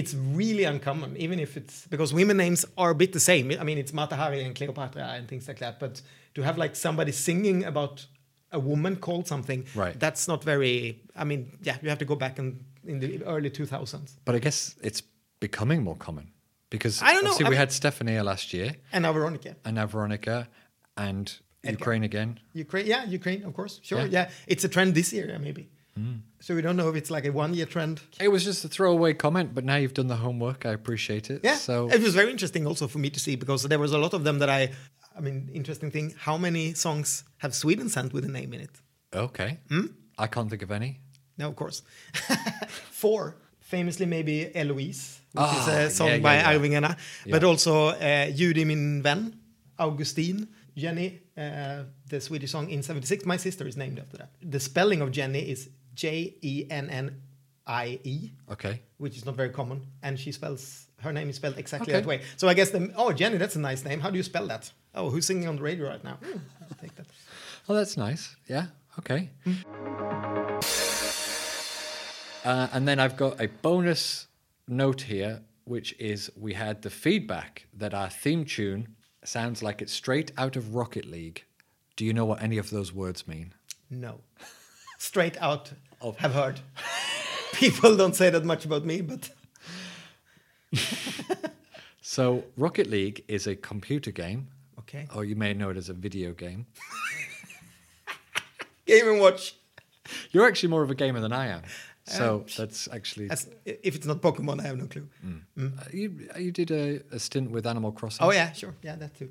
it's 0.00 0.12
really 0.14 0.64
uncommon, 0.72 1.10
even 1.16 1.38
if 1.46 1.50
it's 1.60 1.76
because 1.94 2.10
women 2.20 2.36
names 2.44 2.60
are 2.82 2.90
a 2.90 2.94
bit 3.02 3.10
the 3.18 3.24
same. 3.30 3.46
I 3.62 3.64
mean, 3.68 3.78
it's 3.82 3.92
Mata 4.00 4.16
Hari 4.22 4.40
and 4.46 4.54
Cleopatra 4.58 5.04
and 5.16 5.26
things 5.32 5.44
like 5.48 5.60
that. 5.64 5.74
But 5.84 5.94
to 6.34 6.40
have 6.42 6.56
like 6.64 6.74
somebody 6.86 7.12
singing 7.12 7.58
about 7.72 8.06
a 8.52 8.60
woman 8.70 8.96
called 9.06 9.26
something, 9.26 9.60
Right. 9.74 9.98
That's 10.04 10.24
not 10.32 10.40
very. 10.52 10.74
I 11.22 11.24
mean, 11.30 11.40
yeah, 11.68 11.76
you 11.82 11.88
have 11.88 11.98
to 12.04 12.08
go 12.12 12.16
back 12.24 12.38
in 12.38 12.46
in 12.92 13.00
the 13.00 13.10
early 13.24 13.50
2000s. 13.50 14.10
But 14.26 14.34
I 14.34 14.38
guess 14.46 14.76
it's 14.88 15.02
becoming 15.40 15.82
more 15.88 15.96
common 15.96 16.26
because 16.70 16.94
I 17.02 17.10
don't 17.14 17.24
know, 17.24 17.48
we 17.50 17.56
had 17.56 17.70
Stefania 17.70 18.22
last 18.24 18.52
year 18.52 18.68
And 18.92 19.02
now 19.02 19.12
Veronica. 19.12 19.56
and 19.64 19.74
now 19.74 19.86
Veronica 19.86 20.48
and 20.96 21.26
Edgar. 21.64 21.78
Ukraine 21.78 22.04
again. 22.04 22.30
Ukraine, 22.64 22.86
yeah, 22.86 23.02
Ukraine, 23.18 23.42
of 23.48 23.52
course, 23.58 23.80
sure, 23.82 24.00
Yeah. 24.00 24.06
Yeah. 24.16 24.30
It's 24.52 24.64
a 24.64 24.68
trend 24.68 24.94
this 24.94 25.12
year, 25.12 25.26
yeah, 25.28 25.38
maybe. 25.96 26.20
So 26.40 26.54
we 26.54 26.62
don't 26.62 26.76
know 26.76 26.88
if 26.88 26.96
it's 26.96 27.10
like 27.10 27.24
a 27.26 27.32
one-year 27.32 27.66
trend. 27.66 28.00
It 28.20 28.28
was 28.28 28.44
just 28.44 28.64
a 28.64 28.68
throwaway 28.68 29.14
comment, 29.14 29.54
but 29.54 29.64
now 29.64 29.76
you've 29.76 29.94
done 29.94 30.08
the 30.08 30.16
homework. 30.16 30.64
I 30.66 30.70
appreciate 30.72 31.30
it. 31.30 31.40
Yeah. 31.42 31.56
So 31.56 31.88
it 31.90 32.00
was 32.02 32.14
very 32.14 32.30
interesting 32.30 32.66
also 32.66 32.86
for 32.86 32.98
me 32.98 33.10
to 33.10 33.18
see 33.20 33.36
because 33.36 33.62
there 33.64 33.78
was 33.80 33.92
a 33.92 33.98
lot 33.98 34.12
of 34.14 34.22
them 34.24 34.38
that 34.40 34.48
I. 34.50 34.70
I 35.16 35.20
mean, 35.20 35.48
interesting 35.54 35.90
thing. 35.90 36.14
How 36.18 36.36
many 36.38 36.74
songs 36.74 37.24
have 37.38 37.54
Sweden 37.54 37.88
sent 37.88 38.12
with 38.12 38.24
a 38.24 38.28
name 38.28 38.52
in 38.54 38.60
it? 38.60 38.70
okay. 39.14 39.58
Hmm? 39.68 39.86
I 40.18 40.26
can't 40.26 40.48
think 40.50 40.62
of 40.62 40.70
any. 40.70 41.00
No, 41.38 41.48
of 41.48 41.56
course. 41.56 41.82
Four. 42.90 43.36
Famously, 43.60 44.06
maybe 44.06 44.54
Eloise, 44.54 45.20
which 45.32 45.42
is 45.44 45.68
Ah, 45.68 45.78
a 45.86 45.90
song 45.90 46.08
yeah, 46.08 46.18
by 46.18 46.34
yeah, 46.36 46.50
yeah. 46.52 46.58
Arvingarna, 46.58 46.96
but 47.28 47.42
also 47.42 47.88
uh, 47.88 48.30
Judy 48.30 48.64
min 48.64 49.02
vän, 49.02 49.32
Augustine, 49.76 50.46
Jenny, 50.76 51.20
uh, 51.36 51.82
the 52.08 52.20
Swedish 52.20 52.52
song 52.52 52.70
in 52.70 52.82
76. 52.82 53.26
My 53.26 53.36
sister 53.36 53.66
is 53.66 53.76
named 53.76 53.98
after 53.98 54.18
that. 54.18 54.30
The 54.40 54.60
spelling 54.60 55.00
of 55.00 55.10
Jenny 55.10 55.40
is 55.50 55.68
J 55.96 56.36
E 56.42 56.66
N 56.70 56.88
N 56.90 57.20
I 57.66 57.98
E. 58.04 58.30
Okay. 58.52 58.80
which 58.98 59.16
is 59.16 59.24
not 59.26 59.34
very 59.34 59.50
common, 59.50 59.80
and 60.04 60.18
she 60.20 60.30
spells 60.30 60.86
her 61.00 61.12
name 61.12 61.28
is 61.28 61.36
spelled 61.36 61.58
exactly 61.58 61.92
Okay. 61.92 62.00
that 62.00 62.06
way. 62.08 62.20
So 62.36 62.48
I 62.48 62.54
guess 62.54 62.70
the 62.70 62.92
oh 62.96 63.12
Jenny, 63.12 63.36
that's 63.38 63.56
a 63.56 63.58
nice 63.60 63.84
name. 63.84 63.98
How 64.00 64.10
do 64.10 64.16
you 64.16 64.22
spell 64.22 64.46
that? 64.46 64.70
Oh, 64.94 65.10
who's 65.10 65.26
singing 65.26 65.48
on 65.48 65.56
the 65.56 65.62
radio 65.62 65.88
right 65.88 66.02
now? 66.04 66.14
Hmm, 66.24 66.38
I'll 66.62 66.78
take 66.80 66.94
that. 66.96 67.06
Oh, 67.68 67.74
that's 67.74 67.96
nice. 67.96 68.36
Yeah. 68.48 68.66
Okay. 68.98 69.28
Uh, 72.44 72.68
and 72.72 72.86
then 72.86 73.00
I've 73.00 73.16
got 73.16 73.40
a 73.40 73.48
bonus 73.48 74.28
note 74.68 75.02
here, 75.02 75.42
which 75.64 75.94
is 75.98 76.30
we 76.36 76.54
had 76.54 76.82
the 76.82 76.90
feedback 76.90 77.66
that 77.74 77.92
our 77.92 78.08
theme 78.08 78.44
tune 78.44 78.94
sounds 79.24 79.62
like 79.62 79.82
it's 79.82 79.92
straight 79.92 80.30
out 80.38 80.54
of 80.56 80.74
Rocket 80.76 81.04
League. 81.06 81.44
Do 81.96 82.04
you 82.04 82.12
know 82.14 82.24
what 82.24 82.40
any 82.42 82.56
of 82.58 82.70
those 82.70 82.92
words 82.92 83.26
mean? 83.26 83.52
No, 83.90 84.20
straight 84.98 85.36
out 85.40 85.72
Of- 86.00 86.18
have 86.18 86.34
heard. 86.34 86.60
People 87.52 87.96
don't 87.96 88.14
say 88.14 88.30
that 88.30 88.44
much 88.44 88.64
about 88.64 88.84
me, 88.84 89.00
but 89.00 89.30
So, 92.02 92.44
Rocket 92.56 92.88
League 92.88 93.24
is 93.26 93.48
a 93.48 93.56
computer 93.56 94.12
game, 94.12 94.46
okay. 94.78 95.08
or 95.14 95.24
you 95.24 95.34
may 95.34 95.52
know 95.54 95.70
it 95.70 95.76
as 95.76 95.88
a 95.88 95.92
video 95.92 96.32
game. 96.32 96.66
Game 98.86 99.08
and 99.08 99.20
Watch. 99.20 99.56
You're 100.30 100.46
actually 100.46 100.68
more 100.68 100.84
of 100.84 100.90
a 100.92 100.94
gamer 100.94 101.18
than 101.18 101.32
I 101.32 101.48
am. 101.48 101.62
So, 102.04 102.36
um, 102.36 102.44
that's 102.56 102.86
actually. 102.92 103.28
As, 103.28 103.48
if 103.64 103.96
it's 103.96 104.06
not 104.06 104.22
Pokemon, 104.22 104.60
I 104.60 104.68
have 104.68 104.78
no 104.78 104.86
clue. 104.86 105.08
Mm. 105.26 105.40
Mm. 105.58 105.80
Uh, 105.80 105.84
you, 105.92 106.28
uh, 106.36 106.38
you 106.38 106.52
did 106.52 106.70
a, 106.70 107.00
a 107.10 107.18
stint 107.18 107.50
with 107.50 107.66
Animal 107.66 107.90
Crossing. 107.90 108.24
Oh 108.24 108.30
yeah, 108.30 108.52
sure, 108.52 108.72
yeah, 108.82 108.94
that 108.94 109.16
too. 109.18 109.30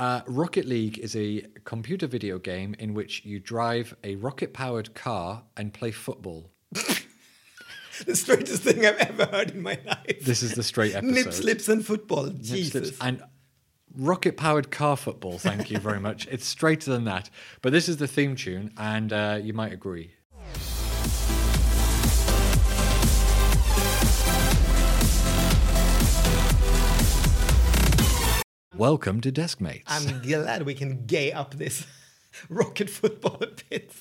Uh, 0.00 0.22
Rocket 0.26 0.64
League 0.64 0.96
is 0.98 1.14
a 1.14 1.42
computer 1.64 2.06
video 2.06 2.38
game 2.38 2.74
in 2.78 2.94
which 2.94 3.22
you 3.26 3.38
drive 3.38 3.94
a 4.02 4.14
rocket 4.14 4.54
powered 4.54 4.94
car 4.94 5.42
and 5.58 5.74
play 5.74 5.90
football. 5.90 6.50
The 8.06 8.16
straightest 8.16 8.62
thing 8.62 8.86
I've 8.86 8.96
ever 8.96 9.26
heard 9.26 9.50
in 9.50 9.60
my 9.60 9.78
life. 9.84 10.24
This 10.24 10.42
is 10.42 10.54
the 10.54 10.62
straight 10.62 10.94
episode. 10.94 11.12
Nip 11.14 11.32
slips 11.34 11.68
and 11.68 11.84
football. 11.84 12.24
Nip 12.28 12.40
Jesus. 12.40 12.70
slips 12.70 12.98
and 13.02 13.22
rocket 13.94 14.38
powered 14.38 14.70
car 14.70 14.96
football. 14.96 15.36
Thank 15.36 15.70
you 15.70 15.78
very 15.78 16.00
much. 16.00 16.26
It's 16.30 16.46
straighter 16.46 16.90
than 16.90 17.04
that. 17.04 17.28
But 17.60 17.72
this 17.72 17.90
is 17.90 17.98
the 17.98 18.08
theme 18.08 18.36
tune, 18.36 18.72
and 18.78 19.12
uh, 19.12 19.38
you 19.42 19.52
might 19.52 19.74
agree. 19.74 20.14
Welcome 28.80 29.20
to 29.20 29.30
Deskmates. 29.30 29.82
I'm 29.88 30.22
glad 30.22 30.64
we 30.64 30.72
can 30.72 31.04
gay 31.04 31.32
up 31.32 31.52
this 31.52 31.86
rocket 32.48 32.88
football 32.88 33.36
a 33.42 33.48
bit 33.68 33.92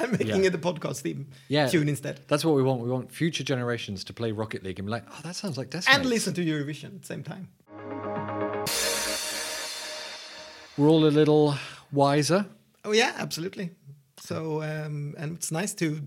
and 0.00 0.10
making 0.10 0.26
Yeah. 0.26 0.48
it 0.48 0.50
the 0.50 0.58
podcast 0.58 1.02
theme 1.02 1.28
yeah, 1.46 1.68
tune 1.68 1.88
instead. 1.88 2.18
That's 2.26 2.44
what 2.44 2.56
we 2.56 2.64
want. 2.64 2.80
We 2.80 2.90
want 2.90 3.12
future 3.12 3.44
generations 3.44 4.02
to 4.02 4.12
play 4.12 4.32
Rocket 4.32 4.64
League 4.64 4.80
and 4.80 4.86
be 4.86 4.90
like, 4.90 5.04
oh, 5.08 5.20
that 5.22 5.36
sounds 5.36 5.56
like 5.56 5.70
Deskmates. 5.70 5.94
And 5.94 6.06
listen 6.06 6.34
to 6.34 6.44
Eurovision 6.44 6.86
at 6.96 7.02
the 7.02 7.06
same 7.06 7.22
time. 7.22 7.46
We're 10.76 10.88
all 10.88 11.06
a 11.06 11.14
little 11.20 11.54
wiser. 11.92 12.46
Oh 12.84 12.90
yeah, 12.90 13.14
absolutely. 13.18 13.70
So 14.18 14.62
um, 14.62 15.14
and 15.16 15.36
it's 15.36 15.52
nice 15.52 15.74
to 15.74 16.00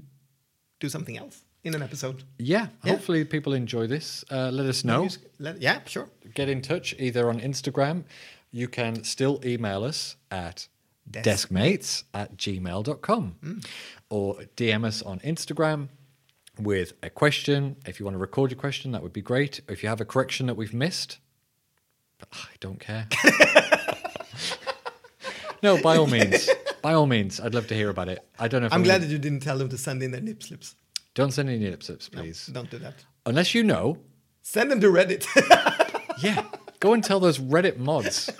do 0.82 0.90
something 0.90 1.18
else 1.18 1.45
in 1.66 1.74
an 1.76 1.82
episode. 1.82 2.24
Yeah, 2.38 2.68
Yeah. 2.84 2.92
hopefully 2.94 3.26
people 3.26 3.54
enjoy 3.54 3.88
this. 3.88 4.24
Uh, 4.32 4.50
let 4.52 4.68
us 4.68 4.84
know. 4.84 5.10
Let- 5.40 5.62
yeah, 5.62 5.82
sure. 5.86 6.10
Get 6.34 6.48
in 6.48 6.62
touch 6.62 6.96
either 7.00 7.28
on 7.30 7.40
Instagram. 7.42 8.04
You 8.52 8.68
can 8.70 9.04
still 9.04 9.42
email 9.44 9.84
us 9.84 10.16
at 10.32 10.68
Desk- 11.10 11.50
descmates 11.50 12.04
at 12.14 12.38
gmail.com 12.38 13.62
or 14.10 14.36
DM 14.56 14.86
us 14.86 15.02
on 15.02 15.20
Instagram 15.20 15.90
with 16.60 16.94
a 17.04 17.10
question. 17.10 17.76
If 17.86 18.00
you 18.00 18.06
want 18.06 18.16
to 18.16 18.20
record 18.20 18.52
your 18.52 18.60
question, 18.60 18.92
that 18.94 19.04
would 19.04 19.14
be 19.14 19.22
great. 19.22 19.60
If 19.68 19.84
you 19.84 19.90
have 19.90 20.00
a 20.00 20.06
correction 20.06 20.46
that 20.48 20.56
we've 20.56 20.74
missed, 20.74 21.18
I 22.32 22.48
don't 22.60 22.80
care. 22.80 23.08
no, 25.64 25.82
by 25.82 25.98
all 25.98 26.08
means. 26.08 26.50
By 26.82 26.94
all 26.94 27.08
means, 27.08 27.40
I'd 27.40 27.54
love 27.56 27.68
to 27.68 27.76
hear 27.76 27.90
about 27.90 28.10
it. 28.10 28.20
I 28.40 28.48
don't 28.48 28.62
know 28.62 28.68
if 28.68 28.74
I'm 28.74 28.80
I'm 28.80 28.84
glad 28.84 29.02
that 29.02 29.10
you 29.10 29.18
didn't 29.18 29.40
tell 29.42 29.58
them 29.58 29.70
to 29.70 29.78
send 29.78 30.04
in 30.04 30.12
their 30.12 30.22
nip 30.22 30.44
slips. 30.44 30.76
Don't 31.16 31.32
send 31.32 31.50
any 31.50 31.70
lip 31.70 31.82
slips, 31.82 32.10
please. 32.10 32.48
Don't 32.48 32.70
do 32.70 32.78
that. 32.80 33.06
Unless 33.26 33.56
you 33.56 33.64
know 33.64 33.98
Send 34.46 34.70
them 34.70 34.80
to 34.82 34.88
Reddit. 34.88 35.26
Yeah. 36.20 36.46
Go 36.80 36.94
and 36.94 37.04
tell 37.04 37.20
those 37.20 37.40
Reddit 37.40 37.78
mods. 37.78 38.30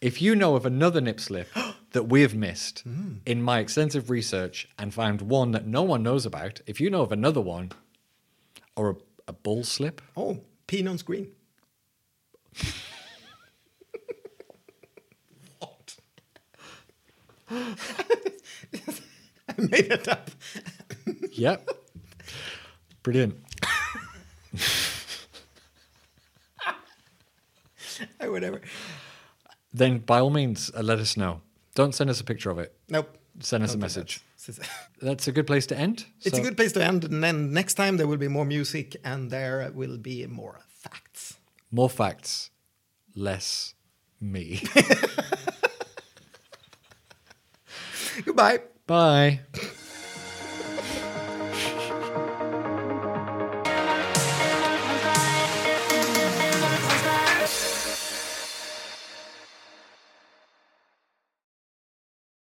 If 0.00 0.20
you 0.20 0.36
know 0.36 0.54
of 0.54 0.66
another 0.66 1.00
nip 1.00 1.18
slip 1.18 1.48
that 1.92 2.04
we 2.04 2.20
have 2.20 2.34
missed 2.34 2.82
mm. 2.88 3.20
in 3.24 3.42
my 3.42 3.58
extensive 3.58 4.10
research 4.10 4.68
and 4.78 4.92
found 4.92 5.22
one 5.22 5.52
that 5.52 5.66
no 5.66 5.82
one 5.82 6.02
knows 6.02 6.26
about, 6.26 6.60
if 6.66 6.78
you 6.78 6.90
know 6.90 7.00
of 7.00 7.10
another 7.10 7.40
one 7.40 7.72
or 8.76 8.90
a, 8.90 8.96
a 9.28 9.32
bull 9.32 9.64
slip, 9.64 10.02
oh, 10.14 10.40
peen 10.66 10.86
on 10.86 10.98
screen. 10.98 11.32
what? 15.58 15.96
I 17.50 17.76
made 19.56 19.90
it 19.90 20.06
up. 20.06 20.30
Yep. 21.32 21.83
Brilliant. 23.04 23.36
Oh, 28.20 28.30
whatever. 28.32 28.60
Then 29.72 29.98
by 29.98 30.18
all 30.20 30.30
means, 30.30 30.70
uh, 30.76 30.82
let 30.82 30.98
us 30.98 31.16
know. 31.16 31.42
Don't 31.76 31.94
send 31.94 32.10
us 32.10 32.20
a 32.20 32.24
picture 32.24 32.50
of 32.50 32.58
it. 32.58 32.74
Nope. 32.88 33.16
Send 33.40 33.62
us 33.62 33.70
a 33.70 33.72
Don't 33.74 33.80
do 33.80 33.84
message. 33.84 34.20
that. 34.46 34.68
That's 35.02 35.28
a 35.28 35.32
good 35.32 35.46
place 35.46 35.66
to 35.66 35.76
end. 35.78 36.06
It's 36.22 36.34
So- 36.36 36.42
a 36.42 36.44
good 36.44 36.56
place 36.56 36.72
to 36.72 36.84
end. 36.84 37.04
And 37.04 37.22
then 37.22 37.52
next 37.52 37.74
time 37.74 37.96
there 37.98 38.06
will 38.08 38.16
be 38.16 38.28
more 38.28 38.44
music 38.44 38.96
and 39.04 39.30
there 39.30 39.70
will 39.74 39.98
be 39.98 40.26
more 40.26 40.60
facts. 40.68 41.34
More 41.70 41.90
facts, 41.90 42.50
less 43.14 43.74
me. 44.20 44.62
Goodbye. 48.24 48.60
Bye. 48.86 49.40